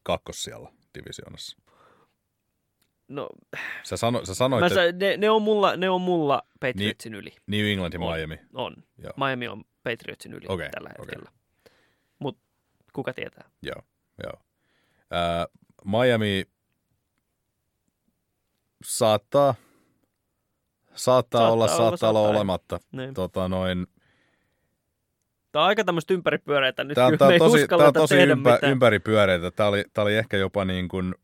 [0.03, 1.57] kakkossijalla divisioonassa?
[3.07, 3.29] No,
[3.83, 7.15] Sä, sano, sä sanoit, mä että sa, ne, ne, on mulla, ne on mulla Patriotsin
[7.15, 7.35] yli.
[7.47, 8.15] New England ja on.
[8.15, 8.39] Miami.
[8.53, 8.75] On.
[8.97, 9.13] Joo.
[9.17, 11.31] Miami on Patriotsin yli Okei, tällä hetkellä.
[12.19, 12.41] Mutta
[12.93, 13.49] kuka tietää?
[13.63, 13.81] Joo,
[14.23, 14.33] joo.
[15.11, 15.47] Ää,
[15.85, 16.45] Miami
[18.83, 22.79] saattaa, saattaa, Saattaa olla, olla, saattaa olla olematta.
[22.91, 23.13] Niin.
[23.13, 23.87] Tota noin,
[25.51, 27.93] Tämä on aika tämmöistä ympäripyöreitä nyt, Tämä on, kyllä tää me on tosi, uskalleta on
[27.93, 28.71] tosi ympä, mitään.
[28.71, 29.51] ympäripyöreitä.
[29.51, 31.15] Tämä oli, tää oli ehkä jopa niin kuin,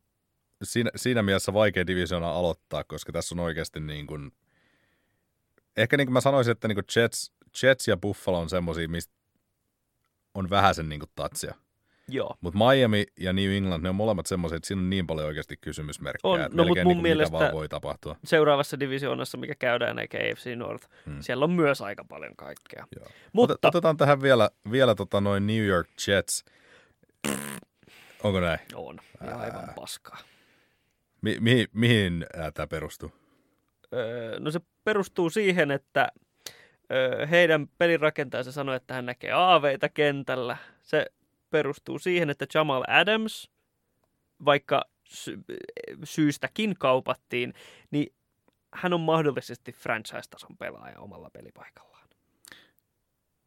[0.62, 4.32] siinä, siinä mielessä vaikea divisiona aloittaa, koska tässä on oikeasti niin kuin,
[5.76, 9.14] ehkä niin kuin mä sanoisin, että niin kuin Jets, Jets ja Buffalo on semmoisia, mistä
[10.34, 11.54] on vähäisen niin kuin tatsia.
[12.08, 12.36] Joo.
[12.40, 15.56] Mutta Miami ja New England, ne on molemmat semmoisia, että siinä on niin paljon oikeasti
[15.60, 16.40] kysymysmerkkejä, On.
[16.40, 18.16] että No, melkein mun niin kuin mitä mielestä- vaan voi tapahtua.
[18.24, 21.16] Seuraavassa divisioonassa, mikä käydään, eikä AFC North, Hmm.
[21.22, 22.86] siellä on myös aika paljon kaikkea.
[22.96, 23.06] Joo.
[23.32, 26.44] Mutta Ot- Otetaan tähän vielä, vielä tota noin New York Jets.
[28.22, 28.58] Onko näin?
[28.74, 30.18] on ja aivan paskaa.
[31.22, 33.12] Mi- mihin mihin tämä perustuu?
[33.94, 36.08] Öö, no se perustuu siihen, että
[36.92, 40.56] öö, heidän pelirakentajansa sanoi, että hän näkee aaveita kentällä.
[40.82, 41.06] Se
[41.50, 43.50] perustuu siihen, että Jamal Adams,
[44.44, 45.38] vaikka sy-
[46.04, 47.54] syystäkin kaupattiin,
[47.90, 48.12] niin
[48.74, 52.08] hän on mahdollisesti franchise-tason pelaaja omalla pelipaikallaan.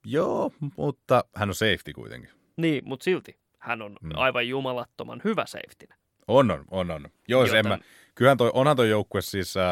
[0.06, 2.30] Joo, mutta hän on safety kuitenkin.
[2.58, 4.08] Niin, mutta silti hän on Mm.
[4.08, 4.14] mm.
[4.16, 5.88] aivan jumalattoman hyvä safety.
[6.28, 7.10] On, on, on, on.
[7.28, 7.60] Joo, Joten...
[7.60, 7.80] en mä,
[8.16, 9.64] kyllähän toi, onhan toi joukkue siis äh,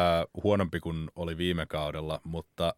[0.42, 2.74] huonompi kuin oli viime kaudella, mutta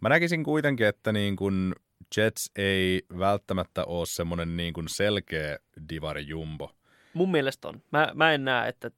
[0.00, 1.74] mä näkisin kuitenkin, että niin kun
[2.16, 6.76] Jets ei välttämättä ole semmoinen niin kun selkeä divari jumbo.
[7.14, 7.82] Mun mielestä on.
[7.92, 8.90] Mä, mä en näe, että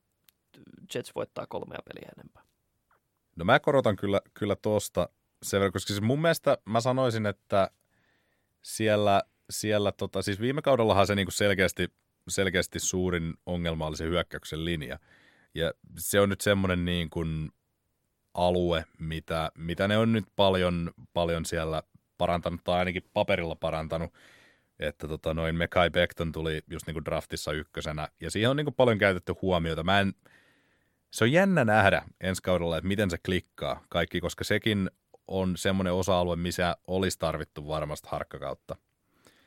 [0.95, 2.43] Jets voittaa kolmea peliä enempää.
[3.37, 5.09] No mä korotan kyllä, kyllä tosta
[5.43, 7.71] sen verran, koska siis mun mielestä mä sanoisin, että
[8.63, 11.89] siellä, siellä tota, siis viime kaudellahan se niinku selkeästi,
[12.29, 14.99] selkeästi suurin ongelma oli se hyökkäyksen linja.
[15.55, 17.51] Ja se on nyt semmoinen niin kuin
[18.35, 21.83] alue, mitä, mitä ne on nyt paljon, paljon siellä
[22.23, 24.15] parantanut, tai ainakin paperilla parantanut.
[24.79, 28.65] Että tota, noin Mekai Beckton tuli just niin kuin draftissa ykkösenä, ja siihen on niin
[28.65, 29.83] kuin paljon käytetty huomiota.
[29.83, 30.13] Mä en,
[31.11, 34.91] se on jännä nähdä ensi kaudella, että miten se klikkaa kaikki, koska sekin
[35.29, 38.77] on semmoinen osa-alue, missä olisi tarvittu varmasti harkkakautta.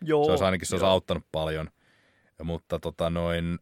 [0.02, 0.26] Joo.
[0.26, 0.92] Se olisi ainakin se olisi joo.
[0.92, 1.70] auttanut paljon.
[2.44, 3.60] Mutta tota noin,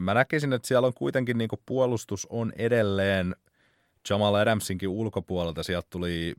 [0.00, 3.36] mä näkisin, että siellä on kuitenkin niin puolustus on edelleen
[4.10, 5.62] Jamal Adamsinkin ulkopuolelta.
[5.62, 6.34] Sieltä tuli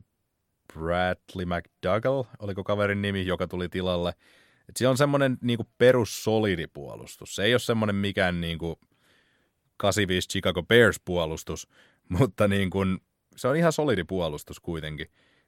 [0.78, 4.12] Bradley McDougall, oliko kaverin nimi, joka tuli tilalle.
[4.68, 7.34] Et siellä on semmoinen niin perussolidi puolustus.
[7.36, 8.58] Se ei ole semmoinen mikään niin
[9.76, 11.68] 85 Chicago Bears puolustus,
[12.18, 12.98] mutta niin kuin,
[13.36, 15.06] se on ihan solidi puolustus kuitenkin.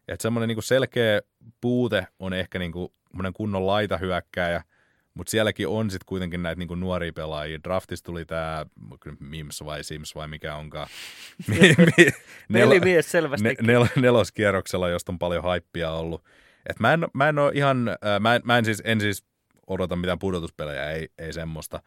[0.08, 1.20] Että semmoinen niin selkeä
[1.60, 2.88] puute on ehkä niin kuin
[3.36, 4.62] kunnon laitahyökkääjä,
[5.18, 7.58] mutta sielläkin on sitten kuitenkin näitä niin nuoria pelaajia.
[7.64, 8.66] Draftissa tuli tämä
[9.20, 10.88] Mims vai Sims vai mikä onkaan.
[12.52, 13.48] Nel- Pelimies selvästi.
[13.48, 16.24] ne, nel, neloskierroksella, josta on paljon haippia ollut.
[16.68, 19.24] Et mä, en, mä en ole ihan, mä, en, mä en, siis, en siis
[19.66, 21.82] odota mitään pudotuspelejä, ei, ei semmoista.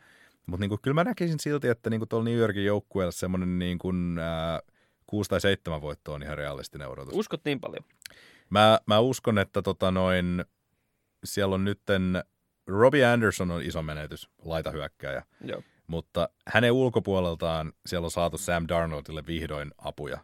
[0.46, 4.62] Mutta niinku, kyllä mä näkisin silti, että niinku tuolla New Yorkin joukkueella semmoinen niinku, äh,
[5.08, 7.14] 6 tai 7 voittoa on ihan realistinen odotus.
[7.16, 7.84] Uskot niin paljon?
[8.50, 10.46] Mä, mä uskon, että tota noin,
[11.24, 12.24] siellä on nytten,
[12.68, 15.62] Robbie Anderson on iso menetys, laitahyökkääjä, Joo.
[15.88, 20.20] mutta hänen ulkopuoleltaan siellä on saatu Sam Darnoldille vihdoin apuja.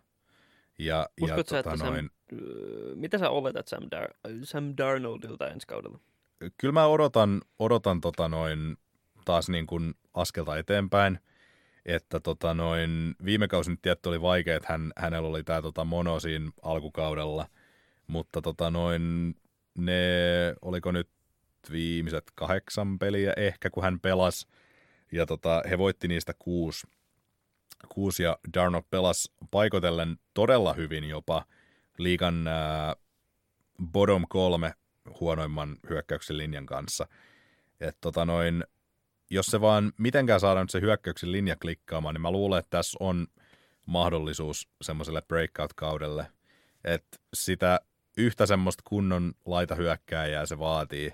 [0.80, 5.48] Ja, ja sä, tota että Sam, noin, öö, mitä sä oletat Sam, Dar- Sam Darnoldilta
[5.48, 6.00] ensi kaudella?
[6.58, 8.78] kyllä mä odotan, odotan tota noin
[9.26, 11.20] taas niin kuin askelta eteenpäin,
[11.86, 15.86] että tota noin, viime kausi nyt tietty oli vaikea, että hän, hänellä oli tämä tota
[15.86, 17.48] mono siinä alkukaudella,
[18.08, 19.36] mutta tota noin,
[19.78, 19.94] ne,
[20.62, 21.10] oliko nyt
[21.72, 24.48] viimeiset kahdeksan peliä ehkä, kun hän pelasi,
[25.12, 26.88] ja tota, he voitti niistä kuusi,
[27.90, 31.46] kuusi ja Darnold pelasi paikotellen todella hyvin jopa.
[31.98, 32.96] Liigan ää,
[33.92, 34.74] bottom kolme
[35.20, 37.08] huonoimman hyökkäyksen linjan kanssa.
[37.80, 38.64] Et tota noin,
[39.30, 42.98] jos se vaan mitenkään saadaan nyt se hyökkäyksen linja klikkaamaan, niin mä luulen, että tässä
[43.02, 43.28] on
[43.86, 46.28] mahdollisuus semmoiselle breakout-kaudelle,
[46.84, 47.80] että sitä
[48.18, 51.14] yhtä semmoista kunnon laitahyökkääjää se vaatii,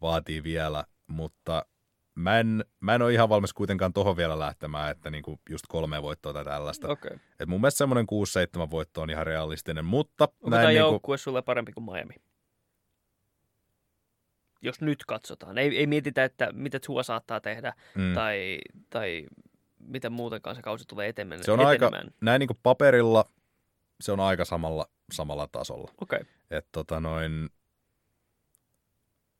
[0.00, 1.66] vaatii vielä, mutta
[2.14, 6.02] mä en, mä en ole ihan valmis kuitenkaan tohon vielä lähtemään, että niinku just kolme
[6.02, 6.88] voittoa tai tällaista.
[6.88, 7.18] Okay.
[7.40, 8.06] Et mun mielestä semmoinen
[8.66, 12.14] 6-7 voitto on ihan realistinen, mutta Onko tämä niinku, joukkue sulle parempi kuin Miami?
[14.62, 15.58] Jos nyt katsotaan.
[15.58, 18.58] Ei, ei mietitä, että mitä Tua saattaa tehdä mm, tai,
[18.90, 19.26] tai
[19.78, 21.44] mitä muutenkaan se kausi tulee etenemään.
[21.44, 23.24] se on aika, näin niinku paperilla
[24.00, 25.90] se on aika samalla, samalla tasolla.
[26.00, 26.20] Okei.
[26.20, 26.32] Okay.
[26.50, 27.50] Et tota noin,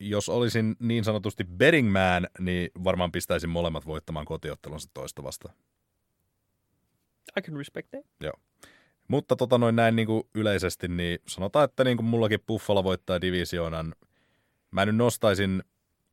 [0.00, 5.54] jos olisin niin sanotusti betting man, niin varmaan pistäisin molemmat voittamaan kotiottelunsa toista vastaan.
[7.38, 8.40] I can respect that.
[9.08, 13.20] Mutta tota noin näin niin kuin yleisesti, niin sanotaan, että niin kuin mullakin Buffalo voittaa
[13.20, 13.94] divisioonan.
[14.70, 15.62] Mä nyt nostaisin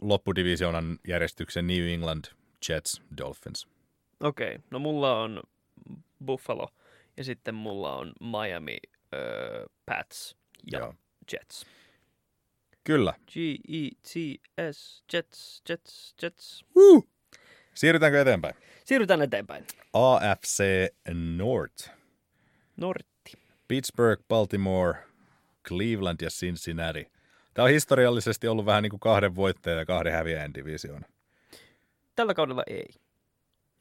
[0.02, 2.26] loppudivisioonan järjestyksen New England,
[2.70, 3.68] Jets, Dolphins.
[4.20, 4.56] Okei.
[4.56, 4.68] Okay.
[4.72, 5.44] No mulla on
[6.26, 6.70] Buffalo
[7.18, 8.78] ja sitten mulla on Miami,
[9.14, 10.36] öö, Pats
[10.72, 10.94] ja Joo.
[11.34, 11.66] Jets.
[12.88, 13.14] Kyllä.
[13.34, 16.66] G-E-T-S, Jets, Jets, Jets.
[17.74, 18.56] Siirrytäänkö eteenpäin?
[18.86, 19.66] Siirrytään eteenpäin.
[19.94, 20.64] AFC
[21.38, 21.92] North.
[22.78, 23.32] Nortti.
[23.68, 24.98] Pittsburgh, Baltimore,
[25.68, 27.12] Cleveland ja Cincinnati.
[27.54, 31.08] Tämä on historiallisesti ollut vähän niin kuin kahden voittajan ja kahden häviäjän divisioona.
[32.16, 32.86] Tällä kaudella ei.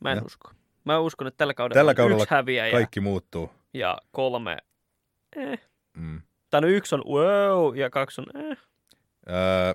[0.01, 0.25] Mä en No.
[0.27, 0.51] usko.
[0.85, 3.51] Mä uskon, että tällä kaudella, Tällä on kaudella yksi häviäjä Kaikki muuttuu.
[3.75, 4.57] ja kolme
[5.37, 5.61] eh.
[5.97, 6.23] Mm.
[6.51, 8.59] Tai no yksi on wow ja kaksi on eh.
[9.29, 9.75] Öö,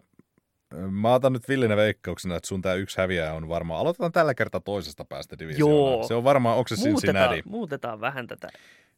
[0.92, 3.80] mä otan nyt villinä veikkauksena, että sun tämä yksi häviäjä on varmaan.
[3.80, 6.08] Aloitetaan tällä kertaa toisesta päästä divisioonaan.
[6.08, 7.50] Se on varmaan, onko se Muutetaan, Cincinnati?
[7.50, 8.50] muutetaan vähän tätä.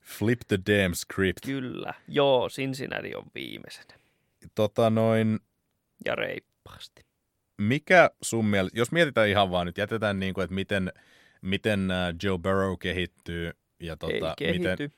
[0.02, 1.40] Flip the damn script.
[1.46, 1.94] Kyllä.
[2.08, 3.96] Joo, Cincinnati on viimeisenä.
[4.56, 5.40] Tota noin,
[6.06, 7.06] Ja reippaasti.
[7.58, 10.92] mikä sun mielestä, jos mietitään ihan vaan nyt, jätetään niin kuin, että miten,
[11.42, 14.60] miten äh, Joe Burrow kehittyy ja tota, ei kehity.
[14.70, 14.92] miten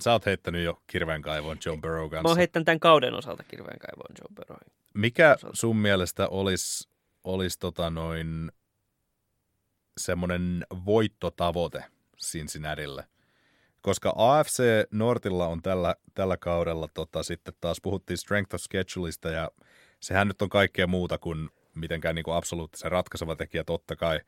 [0.00, 2.34] sä oot heittänyt jo kirveen kaivoon Joe Burrow Mä oon kanssa.
[2.38, 4.72] heittänyt tämän kauden osalta kirveen kaivoon Joe Burrowin.
[4.94, 6.88] Mikä sun mielestä olisi
[7.24, 8.52] olis tota noin
[9.98, 11.84] semmoinen voittotavoite
[12.22, 13.04] Cincinnatille?
[13.80, 19.50] Koska AFC Nortilla on tällä, tällä kaudella tota, sitten taas puhuttiin strength of scheduleista ja
[20.00, 24.20] sehän nyt on kaikkea muuta kuin mitenkään niin kuin absoluuttisen ratkaiseva tekijä totta kai,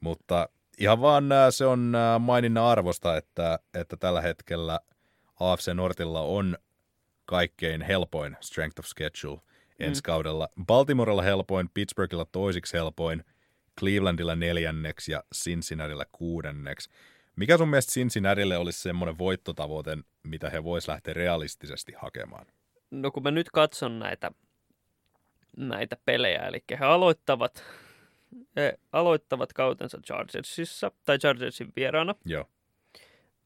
[0.00, 4.80] mutta ihan vaan äh, se on äh, maininnan arvosta, että, että tällä hetkellä
[5.40, 6.58] AFC Nortilla on
[7.24, 9.40] kaikkein helpoin strength of schedule
[9.78, 10.04] ensi mm.
[10.04, 10.48] kaudella.
[10.66, 13.24] Baltimorella helpoin, Pittsburghilla toisiksi helpoin,
[13.80, 16.90] Clevelandilla neljänneksi ja Cincinnatilla kuudenneksi.
[17.36, 22.46] Mikä sun mielestä Cincinnatille olisi semmoinen voittotavoite, mitä he vois lähteä realistisesti hakemaan?
[22.90, 24.30] No kun mä nyt katson näitä,
[25.56, 27.64] näitä pelejä, eli he aloittavat,
[28.56, 32.44] he aloittavat kautensa Chargersissa, tai Chargersin vieraana, Joo,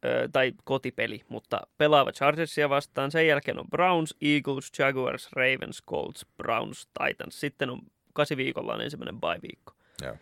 [0.04, 3.10] ö, tai kotipeli, mutta pelaavat Chargersia vastaan.
[3.10, 7.40] Sen jälkeen on Browns, Eagles, Jaguars, Ravens, Colts, Browns, Titans.
[7.40, 7.80] Sitten on
[8.14, 9.74] kasi viikolla on ensimmäinen bye-viikko.
[10.02, 10.16] joo.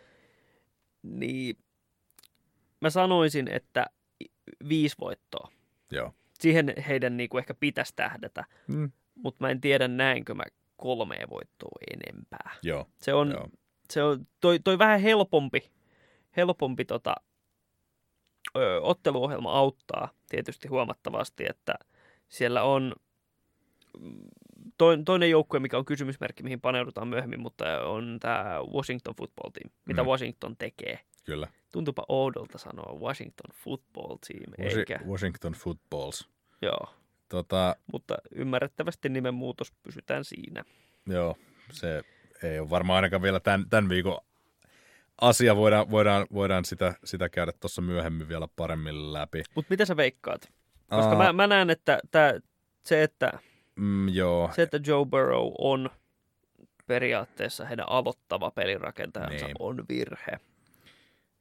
[1.02, 1.56] Niin
[2.80, 3.86] mä sanoisin, että
[4.68, 5.50] viisi voittoa.
[5.92, 6.14] joo.
[6.40, 8.90] Siihen heidän niin kuin ehkä pitäisi tähdätä, Mm.
[9.14, 10.42] mutta mä en tiedä näinkö mä
[10.76, 12.50] kolmea voittoa enempää.
[12.62, 13.48] Joo, Se on, joo.
[13.92, 15.70] Se on toi, toi vähän helpompi,
[16.36, 17.14] helpompi tota,
[18.56, 21.74] ö, otteluohjelma auttaa tietysti huomattavasti, että
[22.28, 22.92] siellä on
[24.78, 29.70] toin- toinen joukkue, mikä on kysymysmerkki, mihin paneudutaan myöhemmin, mutta on tämä Washington Football Team.
[29.84, 30.08] Mitä Mm.
[30.08, 30.98] Washington tekee?
[31.24, 31.48] Kyllä.
[31.72, 35.00] Tuntuupa oudolta sanoa Washington Football Team, Washi- eikä.
[35.06, 36.28] Washington Footballs.
[36.62, 36.88] Joo,
[37.28, 40.64] Tota, mutta ymmärrettävästi nimenmuutos pysytään siinä.
[41.06, 41.36] joo,
[41.72, 42.02] se
[42.42, 44.18] ei ole varmaan ainakaan vielä tämän, tämän viikon
[45.20, 45.56] asia.
[45.56, 49.42] Voidaan, voidaan, voidaan sitä, sitä käydä tuossa myöhemmin vielä paremmin läpi.
[49.54, 50.52] Mutta mitä sä veikkaat?
[50.90, 52.34] Koska Aa, mä, mä näen, että tää,
[52.82, 53.32] se, että
[53.76, 55.90] mm, joo, Se, että Joe Burrow on
[56.86, 59.56] periaatteessa heidän aloittava pelirakentajansa Niin.
[59.58, 60.40] on virhe.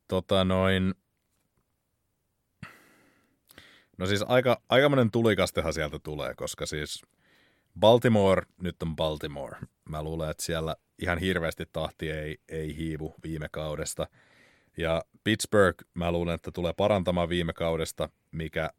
[0.07, 0.93] tota noin...
[3.97, 7.01] No siis aika, aikamoinen tulikastehan sieltä tulee, koska siis
[7.79, 9.57] Baltimore nyt on Baltimore.
[9.89, 14.07] Mä luulen, että siellä ihan hirveästi tahti ei, ei hiivu viime kaudesta.
[14.77, 18.69] Ja Pittsburgh, mä luulen, että tulee parantamaan viime kaudesta, mikä,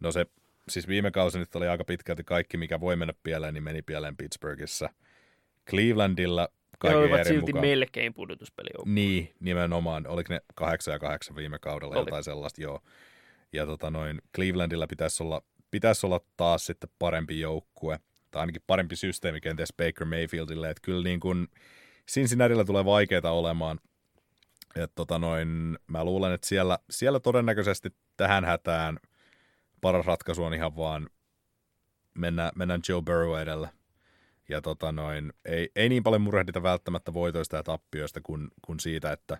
[0.00, 0.26] no se,
[0.68, 4.16] siis viime kausi nyt oli aika pitkälti kaikki, mikä voi mennä pieleen, niin meni pieleen
[4.16, 4.88] Pittsburghissa.
[5.70, 7.66] Clevelandilla He kaiken olivat silti mukaan.
[7.66, 8.90] melkein pudotuspelijoukko.
[8.90, 10.06] Niin, nimenomaan.
[10.06, 12.00] Oliko ne kahdeksan ja kahdeksan viime kaudella, Oli.
[12.00, 12.80] jotain sellaista, joo.
[13.52, 17.98] Ja tota noin, Clevelandilla pitäisi olla, pitäisi olla taas sitten parempi joukkue,
[18.32, 21.48] tai ainakin parempi systeemi kenties Baker Mayfieldille, että kyllä niin kuin
[22.10, 23.80] Cincinnatilla tulee vaikeita olemaan.
[24.76, 28.98] Et tota noin, mä luulen, että siellä, siellä todennäköisesti tähän hätään
[29.80, 31.08] paras ratkaisu on ihan vaan
[32.14, 33.68] mennä, mennään Joe Burrow edellä.
[34.48, 39.12] Ja tota noin, ei, ei niin paljon murehdita välttämättä voitoista ja tappioista kuin, kuin siitä,
[39.12, 39.38] että,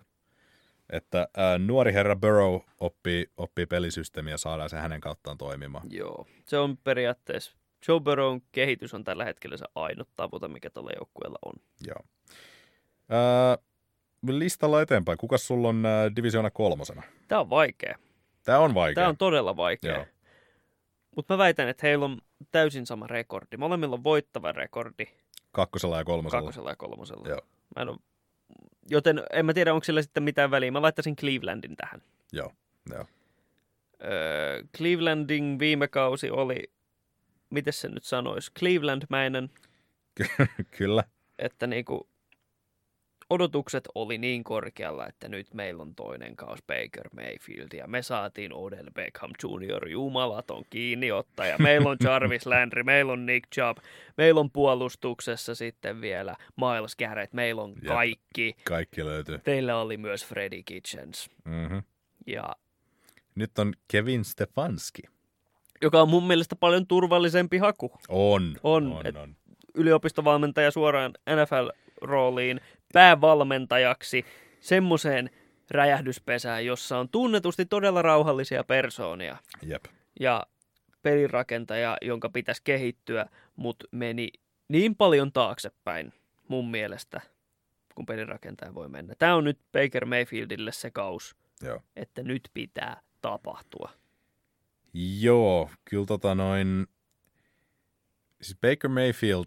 [0.89, 5.87] että ää, nuori herra Burrow oppii, oppii pelisysteemiä ja saadaan se hänen kauttaan toimimaan.
[5.89, 6.27] Joo.
[6.45, 7.57] Se on periaatteessa,
[7.87, 11.53] Joe Burrown kehitys on tällä hetkellä se ainut tavoite, mikä tällä joukkueella on.
[11.87, 12.05] Joo.
[13.09, 13.57] Ää,
[14.27, 15.17] listalla eteenpäin.
[15.17, 17.03] Kuka sulla on ää, divisioona kolmosena?
[17.27, 17.97] Tämä on vaikea.
[18.43, 18.95] Tämä on vaikea.
[18.95, 20.05] Tämä on todella vaikea.
[21.15, 22.17] Mutta mä väitän, että heillä on
[22.51, 23.57] täysin sama rekordi.
[23.57, 25.05] Molemmilla on voittava rekordi
[25.51, 26.41] Kakkosella ja kolmosella.
[26.41, 27.29] kakkosella ja kolmosella.
[27.29, 27.41] Joo.
[27.75, 27.97] Mä en ole...
[28.89, 30.71] Joten en mä tiedä, onko sillä sitten mitään väliä.
[30.71, 32.01] Mä laittaisin Clevelandin tähän.
[32.31, 32.51] Joo.
[32.93, 33.05] Joo.
[34.03, 36.71] Öö, Clevelandin viime kausi oli,
[37.53, 39.49] miten se nyt sanoisi, Clevelandmäinen,
[40.77, 41.03] Kyllä.
[41.39, 42.07] että niinku
[43.29, 48.53] odotukset oli niin korkealla, että nyt meillä on toinen kaus Baker Mayfield ja me saatiin
[48.53, 49.87] Odell Beckham Jr.
[49.87, 51.57] jumalaton kiinniottaja.
[51.57, 53.77] Meillä on Jarvis Landry, meillä on Nick Chubb,
[54.17, 58.55] meillä on puolustuksessa sitten vielä Miles Garrett, meillä on kaikki.
[58.63, 59.37] Kaikki löytyy.
[59.39, 61.29] Teillä oli myös Freddie Kitchens.
[61.45, 61.83] Mm-hmm.
[62.27, 62.55] Ja
[63.35, 65.01] Nyt on Kevin Stefanski.
[65.81, 67.91] Joka on mun mielestä paljon turvallisempi haku.
[68.09, 68.55] On.
[68.63, 69.35] On, on, et- on.
[69.75, 72.61] yliopistovalmentaja suoraan NFL-rooliin
[72.93, 74.25] päävalmentajaksi
[74.59, 75.29] semmoiseen
[75.71, 79.85] räjähdyspesään, jossa on tunnetusti todella rauhallisia persoonia Jep.
[80.19, 80.43] ja
[81.01, 84.27] pelirakentaja, jonka pitäisi kehittyä, mutta meni
[84.67, 86.13] niin paljon taaksepäin
[86.47, 87.21] mun mielestä,
[87.95, 89.13] kun pelirakentaja voi mennä.
[89.19, 91.79] Tämä on nyt Baker Mayfieldille se kaus, Joo.
[91.95, 93.89] että nyt pitää tapahtua.
[94.93, 96.87] Joo, kyllä tota noin...
[98.41, 99.43] Siis Baker Mayfield,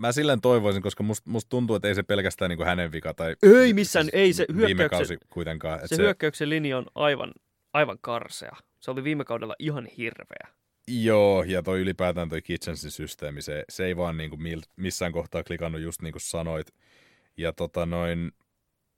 [0.00, 3.14] mä silleen toivoisin, koska musta must tuntuu, että ei se pelkästään niin hänen vika.
[3.14, 5.80] Tai Ei missään, ei se Viime hyökkäyksen- kausi kuitenkaan.
[5.80, 7.32] Se, se hyökkäyksen linja on aivan,
[7.72, 8.56] aivan karsea.
[8.80, 10.48] Se oli viime kaudella ihan hirveä.
[10.88, 14.38] Joo, ja toi ylipäätään toi Kitchensin systeemi, se, se ei vaan niinku
[14.76, 16.74] missään kohtaa klikannut just niin kuin sanoit.
[17.36, 18.32] Ja tota noin,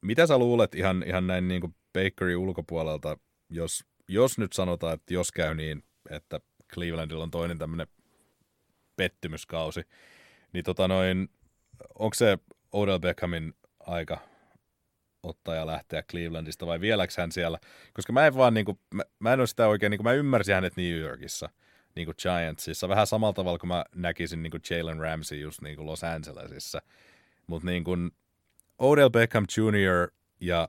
[0.02, 5.32] mitä sä luulet ihan, ihan näin niinku Bakery ulkopuolelta, jos, jos nyt sanotaan, että jos
[5.32, 6.40] käy niin, että
[6.74, 7.86] Clevelandilla on toinen tämmöinen
[8.96, 9.82] pettymyskausi,
[10.52, 11.28] niin tota noin,
[11.98, 12.38] onko se
[12.72, 14.18] Odell Beckhamin aika
[15.22, 17.58] ottaa ja lähteä Clevelandista vai vieläkö hän siellä?
[17.92, 20.12] Koska mä en vaan, niin kuin, mä, mä en ole sitä oikein, niin kuin, mä
[20.12, 21.48] ymmärsin hänet New Yorkissa,
[21.96, 25.76] niin kuin Giantsissa, vähän samalla tavalla kuin mä näkisin niin kuin Jalen Ramsey just niin
[25.76, 26.82] kuin Los Angelesissa.
[27.46, 28.10] Mutta niin kuin
[28.78, 30.10] Odell Beckham Jr.
[30.40, 30.68] ja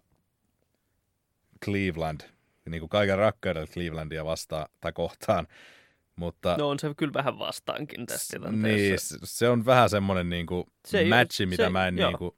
[1.65, 2.21] Cleveland,
[2.69, 5.47] niin kuin kaiken rakkaudella Clevelandia vastaan tai kohtaan,
[6.15, 9.15] mutta, no on se kyllä vähän vastaankin tässä tilanteessa.
[9.15, 12.31] Niin, se on vähän semmoinen niin kuin se matchi, mitä se, mä en niin kuin...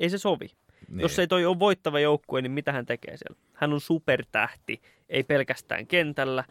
[0.00, 0.46] Ei se sovi.
[0.88, 1.00] Niin.
[1.00, 3.40] Jos ei toi ole voittava joukkue, niin mitä hän tekee siellä?
[3.54, 6.44] Hän on supertähti, ei pelkästään kentällä,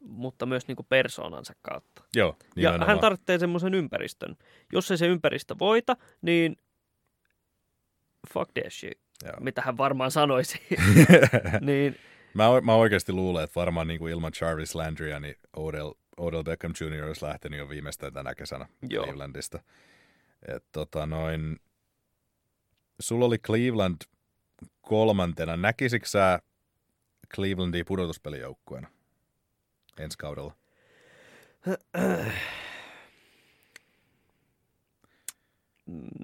[0.00, 2.02] mutta myös niin kuin persoonansa kautta.
[2.16, 4.36] Joo, ja hän tarvitsee semmoisen ympäristön.
[4.72, 6.56] Jos ei se ympäristö voita, niin
[8.32, 9.36] fuck that shit, Joo.
[9.40, 10.60] mitä hän varmaan sanoisi.
[11.60, 11.96] niin,
[12.34, 16.72] mä, mä oikeasti luulen, että varmaan niin kuin ilman Jarvis Landrya, niin Odell, Odell Beckham
[16.80, 17.04] Jr.
[17.04, 19.04] olisi lähtenyt jo viimeistään tänä kesänä Joo.
[19.04, 19.60] Clevelandista.
[20.48, 21.60] Et, tota, noin,
[23.00, 23.96] sulla oli Cleveland
[24.82, 25.56] kolmantena.
[25.56, 26.38] Näkisikö sä
[27.34, 28.88] Clevelandia pudotuspelijoukkueena
[29.98, 30.54] ensi kaudella?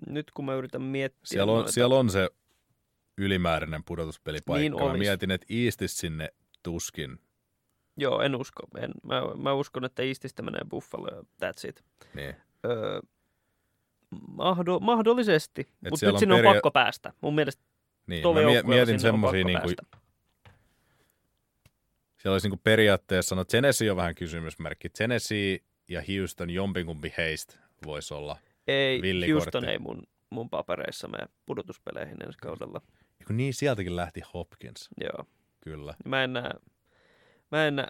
[0.07, 1.21] Nyt kun mä yritän miettiä...
[1.25, 1.73] Siellä on, noita...
[1.73, 2.31] siellä on se
[3.19, 4.79] ylimääräinen pudotuspelipaikka.
[4.79, 6.29] Niin mä mietin, että Eastis sinne
[6.63, 7.19] tuskin.
[7.97, 8.63] Joo, en usko.
[8.79, 11.85] En, mä, mä uskon, että Eastistä menee Buffalo ja that's it.
[12.15, 12.35] Niin.
[12.65, 13.01] Öö,
[14.29, 17.13] mahdo, mahdollisesti, mutta nyt sinne on peria- pakko päästä.
[17.21, 17.63] Mun mielestä
[18.07, 19.75] niin, mä mietin semmoisia niin kuin,
[22.17, 24.89] siellä olisi niin kuin periaatteessa, no Tennessee on vähän kysymysmerkki.
[24.89, 25.59] Tennessee
[25.89, 28.37] ja Houston, jompikumpi heistä voisi olla
[28.67, 32.81] Ei, Houston ei mun, mun papereissa mene pudotuspeleihin ensi kaudella.
[33.21, 34.89] Eiku niin, sieltäkin lähti Hopkins.
[35.01, 35.27] Joo.
[35.61, 35.95] Kyllä.
[36.05, 36.51] Mä en näe,
[37.51, 37.89] mä en näe,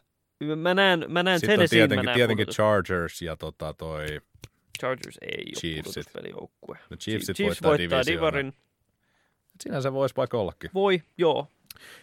[0.56, 4.06] mä näen, mä näen Sitten Tennessee, tietenkin, mä näen tietenkin Chargers ja tota toi
[4.78, 5.84] Chargers ei ole Chiefsit.
[5.84, 6.78] pudotuspelijoukkue.
[6.90, 8.52] No Chiefsit Chiefs voittaa, voittaa Divarin.
[9.60, 10.70] Siinä se voisi vaikka ollakin.
[10.74, 11.46] Voi, joo.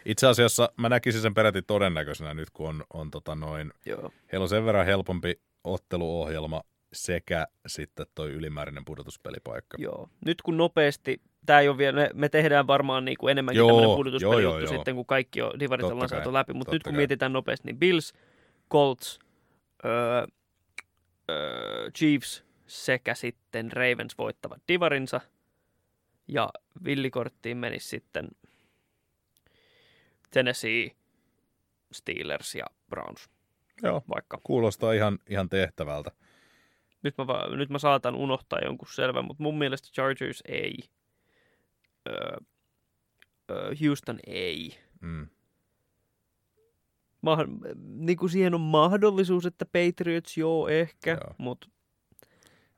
[0.06, 4.12] Itse asiassa mä näkisin sen peräti todennäköisenä nyt, kun on, on tota noin, joo.
[4.32, 6.64] heillä on sen verran helpompi otteluohjelma
[6.94, 9.78] sekä sitten toi ylimääräinen pudotuspelipaikka.
[9.80, 10.10] Joo.
[10.26, 13.68] Nyt kun nopeasti, tämä ei ole vielä, me, me tehdään varmaan niin kuin enemmänkin joo,
[13.68, 16.54] tämmöinen pudotuspeli joo, joo, sitten, kun kaikki on divarit ollaan saatu läpi.
[16.54, 16.98] Mutta nyt kun kai.
[16.98, 18.14] mietitään nopeasti, niin Bills,
[18.72, 19.20] Colts,
[19.86, 20.28] öö,
[21.30, 25.22] öö, Chiefs, sekä sitten Ravens voittavat divarinsa.
[26.28, 26.50] Ja
[26.86, 28.28] villikorttiin menisi sitten
[30.32, 30.92] Tennessee,
[31.92, 33.30] Steelers ja Browns.
[33.84, 34.40] Joo, vaikka.
[34.44, 36.12] kuulostaa ihan, ihan tehtävältä.
[37.04, 40.78] Nyt mä, va- nyt mä saatan unohtaa jonkun selvän, mutta mun mielestä Chargers ei.
[42.08, 42.38] Öö,
[43.52, 44.78] öö, Houston ei.
[45.02, 45.28] Mm.
[47.22, 47.38] Ma-
[47.86, 51.68] niin kuin siihen on mahdollisuus, että Patriots joo ehkä, mutta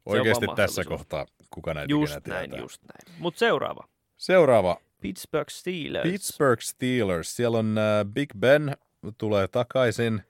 [0.06, 2.64] Oikeasti tässä kohtaa kuka näitä Just näin, tietää.
[2.64, 3.20] just näin.
[3.20, 3.88] Mutta seuraava.
[4.18, 4.82] Seuraava.
[5.02, 6.10] Pittsburgh Steelers.
[6.10, 7.36] Pittsburgh Steelers.
[7.36, 8.78] Siellä on uh, Big Ben
[9.18, 10.22] tulee takaisin.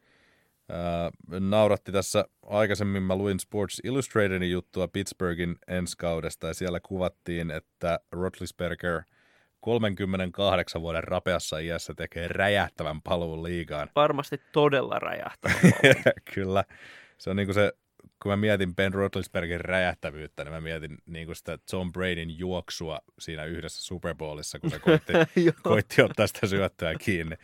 [1.39, 7.99] Nauratti tässä aikaisemmin, mä luin Sports Illustratedin juttua Pittsburghin ensi kaudesta ja siellä kuvattiin, että
[8.11, 9.01] Rotlisberger
[9.59, 13.89] 38 vuoden rapeassa iässä tekee räjähtävän paluun liigaan.
[13.95, 15.71] Varmasti todella räjähtävän
[16.33, 16.63] Kyllä.
[17.17, 17.73] Se on niin kuin se
[18.23, 22.99] kun mä mietin Ben Roethlisbergin räjähtävyyttä, niin mä mietin niin kuin sitä Tom Bradyn juoksua
[23.19, 25.13] siinä yhdessä Super Bowlissa, kun se koitti,
[25.63, 27.35] koitti ottaa sitä syöttöä kiinni.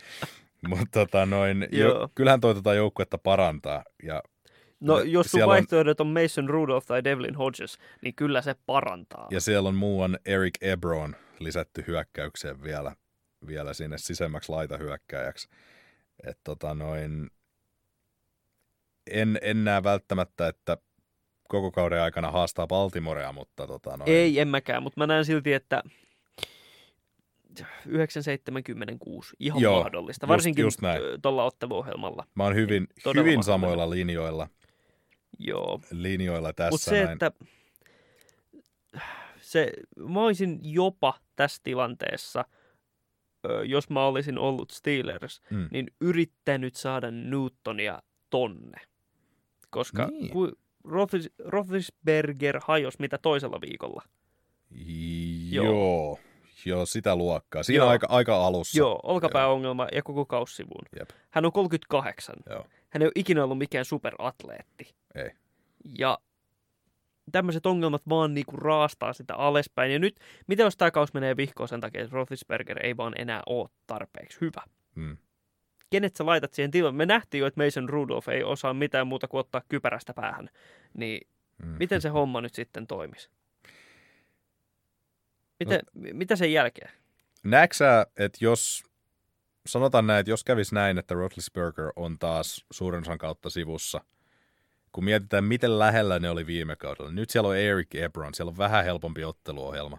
[0.78, 3.84] Mutta tota noin, jo, kyllähän toi tota joukkuetta parantaa.
[4.02, 4.22] Ja
[4.80, 9.28] No jos sun vaihtoehdot on Mason Rudolph tai Devlin Hodges, niin kyllä se parantaa.
[9.30, 12.96] Ja siellä on muuan Eric Ebron lisätty hyökkäykseen vielä,
[13.46, 15.48] vielä sinne sisemmäksi laitahyökkäjäksi.
[16.26, 17.30] Et tota noin,
[19.10, 20.76] en, en näe välttämättä, että
[21.48, 24.10] koko kauden aikana haastaa Baltimorea, mutta tota noin.
[24.10, 25.82] Ei, en mäkään, mutta mä näen silti, että
[27.86, 32.26] 976 ihan Joo, mahdollista, varsinkin just, just tuolla otteluohjelmalla.
[32.34, 34.48] Mä oon hyvin, hyvin samoilla linjoilla.
[35.38, 35.80] Joo.
[35.90, 37.12] Linjoilla tässä Mutta se, näin.
[37.12, 37.32] että
[39.40, 39.72] se,
[40.08, 42.44] mä olisin jopa tässä tilanteessa,
[43.64, 45.68] jos mä olisin ollut Steelers, mm.
[45.70, 48.80] niin yrittänyt saada Newtonia tonne
[49.76, 50.30] koska niin.
[50.30, 50.50] ku,
[50.84, 54.02] Rothis, Roethlisberger hajos mitä toisella viikolla.
[55.50, 55.64] Joo.
[55.64, 56.18] Joo,
[56.84, 57.62] sitä luokkaa.
[57.62, 57.90] Siinä Joo.
[57.90, 58.78] aika, aika alussa.
[58.78, 60.84] Joo, olkapääongelma ja koko kaussivuun.
[60.98, 61.10] Jep.
[61.30, 62.36] Hän on 38.
[62.50, 62.64] Joo.
[62.90, 64.94] Hän ei ole ikinä ollut mikään superatleetti.
[65.14, 65.30] Ei.
[65.98, 66.18] Ja
[67.32, 69.92] tämmöiset ongelmat vaan niinku raastaa sitä alaspäin.
[69.92, 73.42] Ja nyt, mitä jos tämä kaus menee vihkoon sen takia, että Roethlisberger ei vaan enää
[73.46, 74.62] ole tarpeeksi hyvä?
[74.94, 75.16] Mm.
[75.90, 76.96] Kenet sä laitat siihen tilalle?
[76.96, 80.48] Me nähtiin jo, että Mason Rudolph ei osaa mitään muuta kuin ottaa kypärästä päähän.
[80.94, 81.28] Niin
[81.62, 81.68] Mm.
[81.78, 83.30] miten se homma nyt sitten toimisi?
[85.60, 86.02] Miten, No.
[86.12, 86.90] Mitä sen jälkeen?
[87.44, 88.84] Näetkö sä, että jos,
[89.66, 94.00] sanotaan näin, että jos kävisi näin, että Roethlisberger on taas suurin osan kautta sivussa,
[94.92, 97.10] kun mietitään, miten lähellä ne oli viime kaudella.
[97.10, 99.98] Nyt siellä on Eric Ebron, siellä on vähän helpompi otteluohjelma.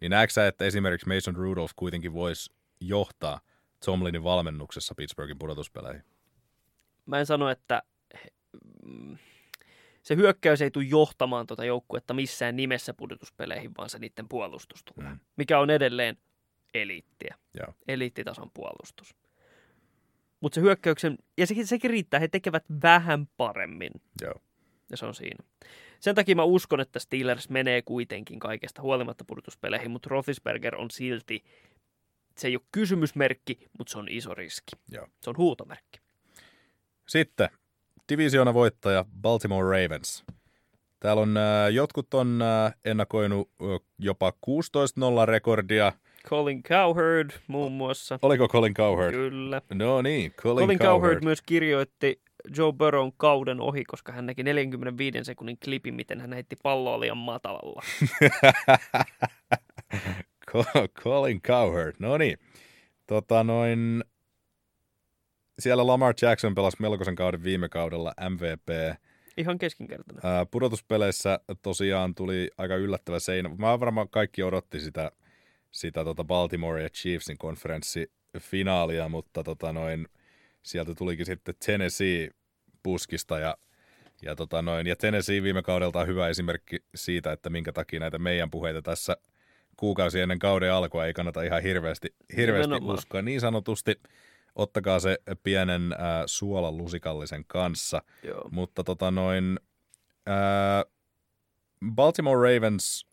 [0.00, 3.40] Niin näetkö että esimerkiksi Mason Rudolph kuitenkin voisi johtaa
[3.84, 6.02] Tomlinin valmennuksessa Pittsburghin pudotuspeleihin?
[7.06, 7.82] Mä en sano, että
[8.84, 9.18] mm,
[10.06, 15.10] se hyökkäys ei tule johtamaan tuota joukkuetta missään nimessä pudotuspeleihin, vaan se niiden puolustus tulee,
[15.10, 15.18] Mm.
[15.36, 16.16] mikä on edelleen
[16.74, 17.34] eliittiä.
[17.54, 17.74] Joo.
[17.88, 19.16] Eliittitason puolustus.
[20.40, 23.90] Mutta se hyökkäyksen, ja sekin, sekin riittää, he tekevät vähän paremmin,
[24.22, 24.34] Joo.
[24.90, 25.44] ja se on siinä.
[26.00, 31.44] Sen takia mä uskon, että Steelers menee kuitenkin kaikesta huolimatta pudotuspeleihin, mutta Roethlisberger on silti,
[32.36, 34.72] se ei ole kysymysmerkki, mutta se on iso riski.
[34.90, 35.08] Joo.
[35.22, 36.00] Se on huutomerkki.
[37.08, 37.48] Sitten
[38.08, 40.24] divisioona voittaja Baltimore Ravens.
[41.00, 43.66] Täällä on äh, jotkut on äh, ennakoinut äh,
[43.98, 44.50] jopa 16-0
[45.26, 45.92] rekordia.
[46.28, 48.18] Colin Cowherd muun muassa.
[48.22, 49.12] Oliko Colin Cowherd?
[49.12, 49.62] Kyllä.
[49.74, 51.00] No niin, Colin, Colin Cowherd.
[51.00, 52.20] Cowherd myös kirjoitti
[52.56, 57.16] Joe Burrown kauden ohi, koska hän näki 45 sekunnin klipin, miten hän heitti palloa liian
[57.18, 57.82] matalalla.
[60.52, 62.38] Co- Colin Cowherd, no niin.
[63.06, 64.04] Tota noin,
[65.58, 68.98] siellä Lamar Jackson pelasi melkoisen kauden viime kaudella MVP.
[69.36, 70.26] Ihan keskinkertainen.
[70.26, 73.50] Ää, pudotuspeleissä tosiaan tuli aika yllättävä seinä.
[73.58, 75.12] Mä varmaan kaikki odotti sitä,
[75.70, 80.08] sitä tota Baltimore ja Chiefsin konferenssifinaalia, mutta tota noin,
[80.62, 82.30] sieltä tulikin sitten Tennessee
[82.82, 83.56] puskista ja,
[84.22, 88.18] ja, tota noin, ja Tennessee viime kaudelta on hyvä esimerkki siitä, että minkä takia näitä
[88.18, 89.16] meidän puheita tässä
[89.76, 93.22] kuukausi ennen kauden alkua ei kannata ihan hirveästi, hirveästi uskoa.
[93.22, 94.00] Niin sanotusti
[94.56, 98.02] ottakaa se pienen äh, suolan lusikallisen kanssa.
[98.22, 98.48] Joo.
[98.50, 99.60] Mutta tota noin,
[100.26, 100.84] ää,
[101.94, 103.06] Baltimore Ravens,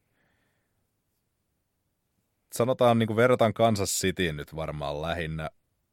[2.53, 5.49] sanotaan niin kuin verrataan Kansas Cityin nyt varmaan lähinnä.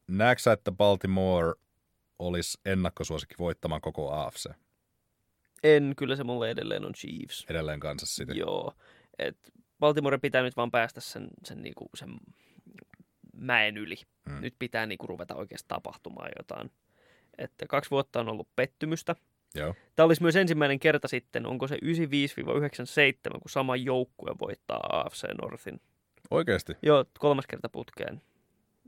[0.07, 1.53] Näetkö sä, että Baltimore
[2.19, 4.51] olisi ennakkosuosikki voittamaan koko AFC
[5.63, 7.47] En, kyllä se mulle edelleen on Chiefs.
[7.49, 8.33] edelleen Kansas City?
[8.33, 8.75] Joo.
[9.19, 9.39] Et
[9.81, 12.11] Baltimore pitää nyt vaan päästä sen, sen, niinku, sen
[13.41, 13.97] mäen yli.
[14.29, 14.41] Mm.
[14.41, 16.71] Nyt pitää niinku ruveta oikeasti tapahtumaan jotain.
[17.39, 19.17] Että kaksi vuotta on ollut pettymystä.
[19.55, 19.75] Joo.
[19.97, 21.79] Tämä olisi myös ensimmäinen kerta sitten, onko se 95-97,
[23.31, 25.81] kun sama joukkue voittaa AFC Northin.
[26.31, 26.73] Oikeasti?
[26.83, 28.23] Joo, kolmas kerta putkeen.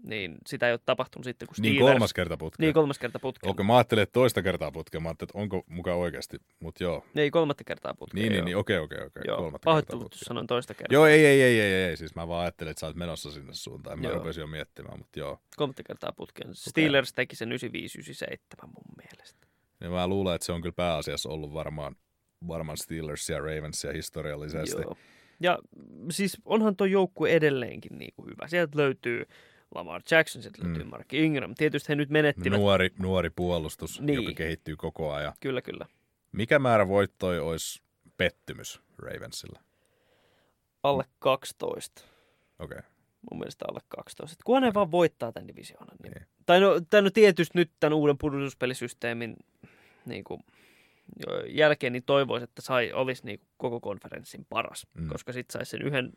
[0.03, 1.93] Niin sitä ei ole tapahtunut sitten, kun Niin Steelers...
[1.93, 2.67] kolmas kerta putkeen.
[2.67, 3.51] Niin, kolmas kerta putkeen.
[3.51, 5.03] Okei, mä ajattelin, että toista kertaa putkeen.
[5.03, 7.05] Mä ajattelin, että onko mukaan oikeasti, mutta joo.
[7.17, 8.23] Ei, kolmatta kertaa putkeen.
[8.23, 8.45] Niin, niin, joo.
[8.45, 9.23] niin, okei, okei, okei.
[9.27, 10.25] Joo, Kolmatta kertaa pahoittelut, putkeen.
[10.25, 10.95] sanoin toista kertaa.
[10.95, 13.31] Joo, ei, ei, ei, ei, ei, ei, siis mä vaan ajattelin, että sä oot menossa
[13.31, 14.01] sinne suuntaan.
[14.01, 14.19] Mä Joo.
[14.19, 15.39] rupesin jo miettimään, mutta joo.
[15.57, 16.55] Kolmatta kertaa putkeen.
[16.55, 19.47] Steelers teki sen 95-97 mun mielestä.
[19.81, 21.97] Ja mä luulen, että se on kyllä pääasiassa ollut varmaan,
[22.49, 24.83] varmaan Steelers ja Ravensia historiallisesti.
[24.83, 24.97] Joo.
[25.41, 25.59] Ja
[26.11, 28.49] siis onhan tuo joukkue edelleenkin niin kuin hyvä.
[28.49, 29.25] Sieltä löytyy
[29.75, 30.91] Lamar Jackson, sieltä löytyy Mm.
[30.91, 31.55] Mark Ingram.
[31.55, 32.59] Tietysti he nyt menettivät.
[32.59, 34.23] Nuori, nuori puolustus, Niin.
[34.25, 35.33] joka kehittyy koko ajan.
[35.41, 35.87] Kyllä, kyllä.
[36.33, 37.83] Mikä määrä voittoja olisi
[38.17, 39.61] pettymys Ravensilla?
[40.83, 42.03] Alle 12.
[42.59, 42.79] Okei.
[42.79, 42.91] Okay.
[43.31, 44.35] Mun mielestä alle 12.
[44.35, 45.97] Et Kunhan ne vaan voittaa tämän divisioonan.
[46.03, 46.13] Niin.
[46.13, 46.27] Niin.
[46.47, 49.37] Tai no, tai no tietysti nyt tämän uuden pudotuspelisysteemin
[50.07, 50.41] niin kuin,
[51.49, 54.87] jälkeen niin toivoisi, että sai, olisi niin koko konferenssin paras.
[54.95, 55.09] Mm.
[55.09, 56.13] Koska sitten saisi sen yhden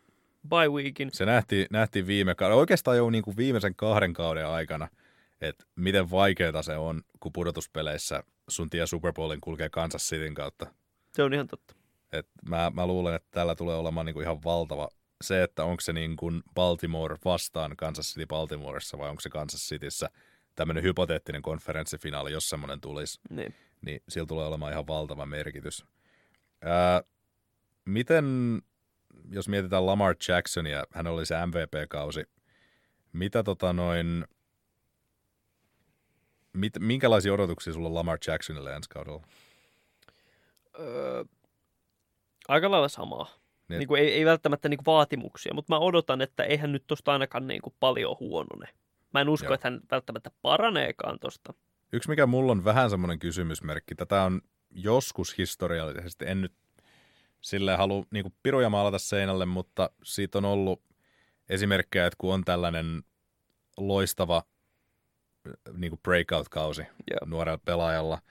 [0.50, 1.10] bye weekin.
[1.14, 4.88] Se nähtiin, nähtiin viime kaudella, oikeastaan jo niin kuin viimeisen kahden kauden aikana,
[5.42, 10.68] että miten vaikeaa se on, kun pudotuspeleissä sun tie Super Bowlin kulkee Kansas Cityn kautta.
[11.14, 11.76] Se on ihan totta.
[12.12, 14.90] Et mä, mä luulen, että tällä tulee olemaan niinku ihan valtava
[15.24, 19.62] se, että onko se niin kuin Baltimore vastaan Kansas City Baltimoressa vai onko se Kansas
[19.70, 20.10] Cityssä
[20.56, 23.56] tämmöinen hypoteettinen konferenssifinaali, jos semmoinen tulisi, Niin.
[23.82, 25.86] niin sillä tulee olemaan ihan valtava merkitys.
[26.62, 27.02] Ää,
[27.86, 28.26] miten,
[29.32, 32.24] jos mietitään Lamar Jacksonia, hän oli se MVP-kausi,
[33.14, 34.26] mitä tota noin,
[36.54, 39.24] mit, minkälaisia odotuksia sulla on Lamar Jacksonille ensi kaudella?
[40.80, 41.24] Öö,
[42.48, 43.30] aika lailla samaa.
[43.68, 43.80] Niin.
[43.80, 43.88] Niin.
[43.88, 47.48] Kuin ei, ei välttämättä niin kuin vaatimuksia, mutta mä odotan, että eihän nyt tosta ainakaan
[47.48, 48.68] niin kuin paljon huonone.
[49.14, 49.54] Mä en usko, Joo.
[49.54, 51.54] että hän välttämättä paraneekaan tosta.
[51.94, 54.42] Yksi, mikä mulla on vähän semmoinen kysymysmerkki, tätä on
[54.72, 56.54] joskus historiallisesti, en nyt
[57.46, 60.82] silleen halua niin piruja maalata seinälle, mutta siitä on ollut
[61.50, 63.04] esimerkkejä, että kun on tällainen
[63.78, 64.44] loistava
[65.78, 67.20] niin kuin breakout-kausi Joo.
[67.26, 68.22] nuorella pelaajalla,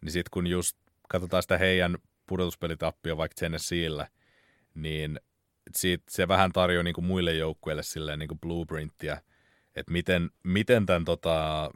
[0.00, 0.76] niin sitten kun just
[1.08, 4.08] katsotaan sitä heidän pudotuspelitappia vaikka Tennesseelle,
[4.74, 5.20] niin
[5.74, 9.22] siitä se vähän tarjoaa niin kuin muille joukkueille silleen niin kuin blueprinttiä,
[9.74, 11.70] että miten, miten tämän tota,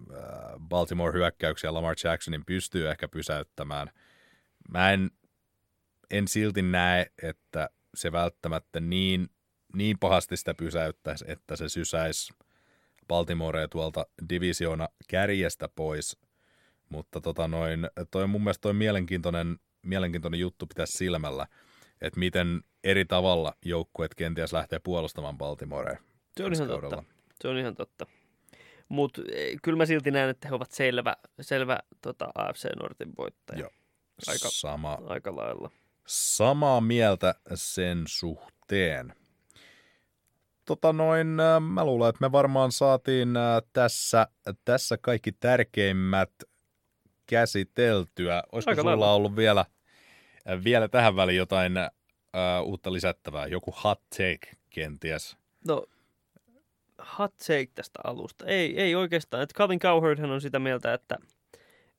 [0.68, 3.90] Baltimore hyökkäyksiä Lamar Jacksonin pystyy ehkä pysäyttämään.
[4.70, 5.10] Mä en,
[6.10, 9.28] en silti näe, että se välttämättä niin,
[9.74, 12.32] niin pahasti sitä pysäyttäisi, että se sysäisi
[13.08, 16.18] Baltimorea tuolta divisioona kärjestä pois.
[16.88, 21.46] Mutta tota noin, toi on mun mielestä toi mielenkiintoinen, mielenkiintoinen juttu pitää silmällä,
[22.00, 25.98] että miten eri tavalla joukkueet kenties lähtee puolustamaan Baltimorea.
[26.36, 26.96] Se on ihan kaudella.
[26.96, 27.14] totta.
[27.42, 28.06] Se on ihan totta.
[28.88, 29.22] Mutta
[29.62, 33.60] kyllä mä silti näen, että he ovat selvä, selvä tota AFC Nortin voittaja.
[33.60, 33.70] Joo.
[34.28, 35.70] Aika- Sama, Aika lailla.
[36.06, 39.14] Samaa mieltä sen suhteen.
[40.64, 44.28] Tota noin, äh, mä luulen, että me varmaan saatiin äh, tässä,
[44.64, 46.30] tässä kaikki tärkeimmät
[47.26, 48.42] käsiteltyä.
[48.52, 49.12] Olisiko Aika sulla lailla.
[49.14, 49.64] ollut vielä,
[50.50, 51.88] äh, vielä tähän väliin jotain äh,
[52.64, 53.46] uutta lisättävää?
[53.46, 55.36] Joku hot take kenties?
[55.68, 55.86] No,
[57.18, 58.46] hot take tästä alusta.
[58.46, 59.42] Ei, ei oikeastaan.
[59.42, 61.16] Että Calvin Cowherd on sitä mieltä, että,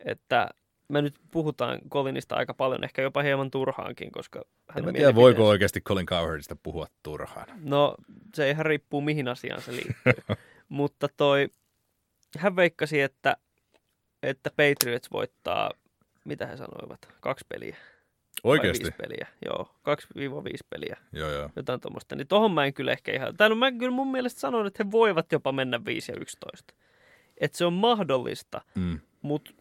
[0.06, 0.50] että
[0.88, 5.16] me nyt puhutaan Colinista aika paljon, ehkä jopa hieman turhaankin, koska En hänen mä tiedä,
[5.16, 7.48] voiko oikeasti Colin Cowherdista puhua turhaan.
[7.62, 7.96] No,
[8.36, 10.36] se ihan riippuu mihin asiaan se liittyy.
[10.70, 11.50] Mutta toi,
[12.38, 13.38] hän veikkasi, että,
[14.24, 15.72] että Patriots voittaa,
[16.26, 17.76] mitä he sanoivat, kaksi peliä.
[18.44, 18.84] Vai Oikeasti?
[18.84, 19.72] viisi peliä, joo.
[19.90, 21.50] 2-5 peliä, Joo, joo.
[21.56, 22.16] jotain tuommoista.
[22.16, 24.84] Niin tohon mä en kyllä ehkä ihan, tai no mä kyllä mun mielestä sanon, että
[24.84, 26.74] he voivat jopa mennä 5 ja 11.
[27.38, 29.00] Että se on mahdollista, Mm.
[29.22, 29.52] mutta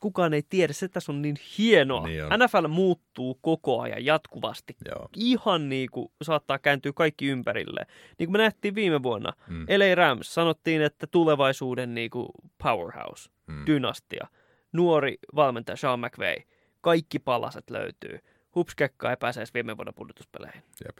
[0.00, 2.06] kukaan ei tiedä, se tässä on niin hienoa.
[2.06, 2.30] Niin on.
[2.40, 4.76] NFL muuttuu koko ajan jatkuvasti.
[4.88, 5.08] Joo.
[5.16, 7.86] Ihan niin kuin saattaa kääntyä kaikki ympärille.
[8.18, 9.66] Niin kuin me nähtiin viime vuonna, Mm.
[9.78, 12.28] LA Rams sanottiin, että tulevaisuuden niin kuin
[12.62, 13.66] powerhouse, Mm.
[13.66, 14.26] dynastia,
[14.72, 16.36] nuori valmentaja Sean McVay,
[16.80, 18.18] kaikki palaset löytyy.
[18.54, 20.62] Hupskekka ei pääse edes viime vuoden pudotuspeleihin.
[20.84, 20.98] Jep.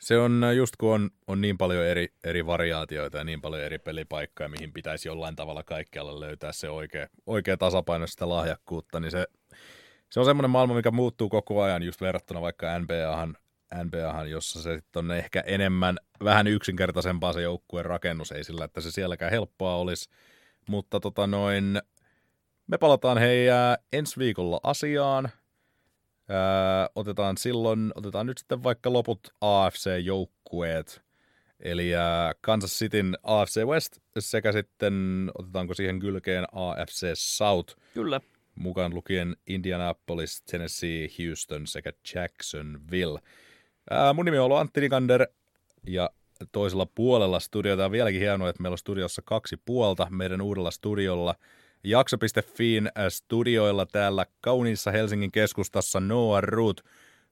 [0.00, 3.62] Se on äh, just kun on, on niin paljon eri, eri variaatioita ja niin paljon
[3.62, 9.10] eri pelipaikkoja, mihin pitäisi jollain tavalla kaikkialla löytää se oikea, oikea tasapaino sitä lahjakkuutta, niin
[9.10, 9.26] se,
[10.10, 13.36] se on semmoinen maailma, mikä muuttuu koko ajan just verrattuna vaikka NBAhan,
[13.84, 18.90] NBAhan jossa se on ehkä enemmän vähän yksinkertaisempaa se joukkueen rakennus, ei sillä, että se
[18.90, 20.10] sielläkään helppoa olisi,
[20.68, 21.80] mutta tota noin,
[22.66, 23.46] me palataan hei
[23.92, 25.28] ensi viikolla asiaan,
[26.30, 26.36] Öö,
[26.94, 31.02] otetaan silloin, otetaan nyt sitten vaikka loput AFC-joukkueet,
[31.60, 38.20] eli ää, Kansas Cityn AFC West sekä sitten otetaanko siihen kylkeen AFC South, Kyllä.
[38.54, 43.20] mukaan lukien Indianapolis, Tennessee, Houston sekä Jacksonville.
[43.90, 45.26] Ää, mun nimi on ollut Antti Nikander
[45.86, 46.10] ja
[46.52, 51.34] toisella puolella studiota on vieläkin hienoa, että meillä on studiossa kaksi puolta meidän uudella studiolla.
[51.84, 56.80] Jakso.fiin äh, studioilla täällä kauniissa Helsingin keskustassa Noah Root.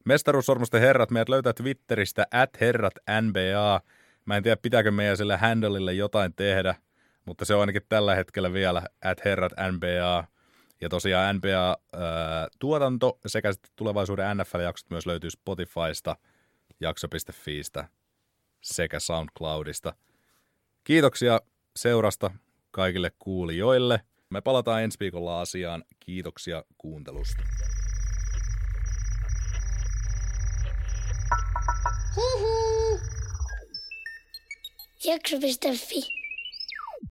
[0.04, 3.80] Mestaruussormusten herrat, meidät löytää Twitteristä at herrat NBA.
[4.24, 6.74] Mä en tiedä, pitääkö meidän sille handleille jotain tehdä,
[7.24, 10.24] mutta se on ainakin tällä hetkellä vielä at herrat NBA.
[10.80, 16.16] Ja tosiaan NBA-tuotanto sekä sitten tulevaisuuden NFL-jaksot myös löytyy Spotifysta,
[16.80, 17.88] jakso.fiistä
[18.60, 19.94] sekä SoundCloudista.
[20.84, 21.40] Kiitoksia
[21.76, 22.30] seurasta
[22.70, 24.00] kaikille kuulijoille.
[24.30, 25.84] Me palataan ensi viikolla asiaan.
[26.00, 27.42] Kiitoksia kuuntelusta.
[32.16, 33.00] Hihi.
[35.04, 36.27] Jakso.fi.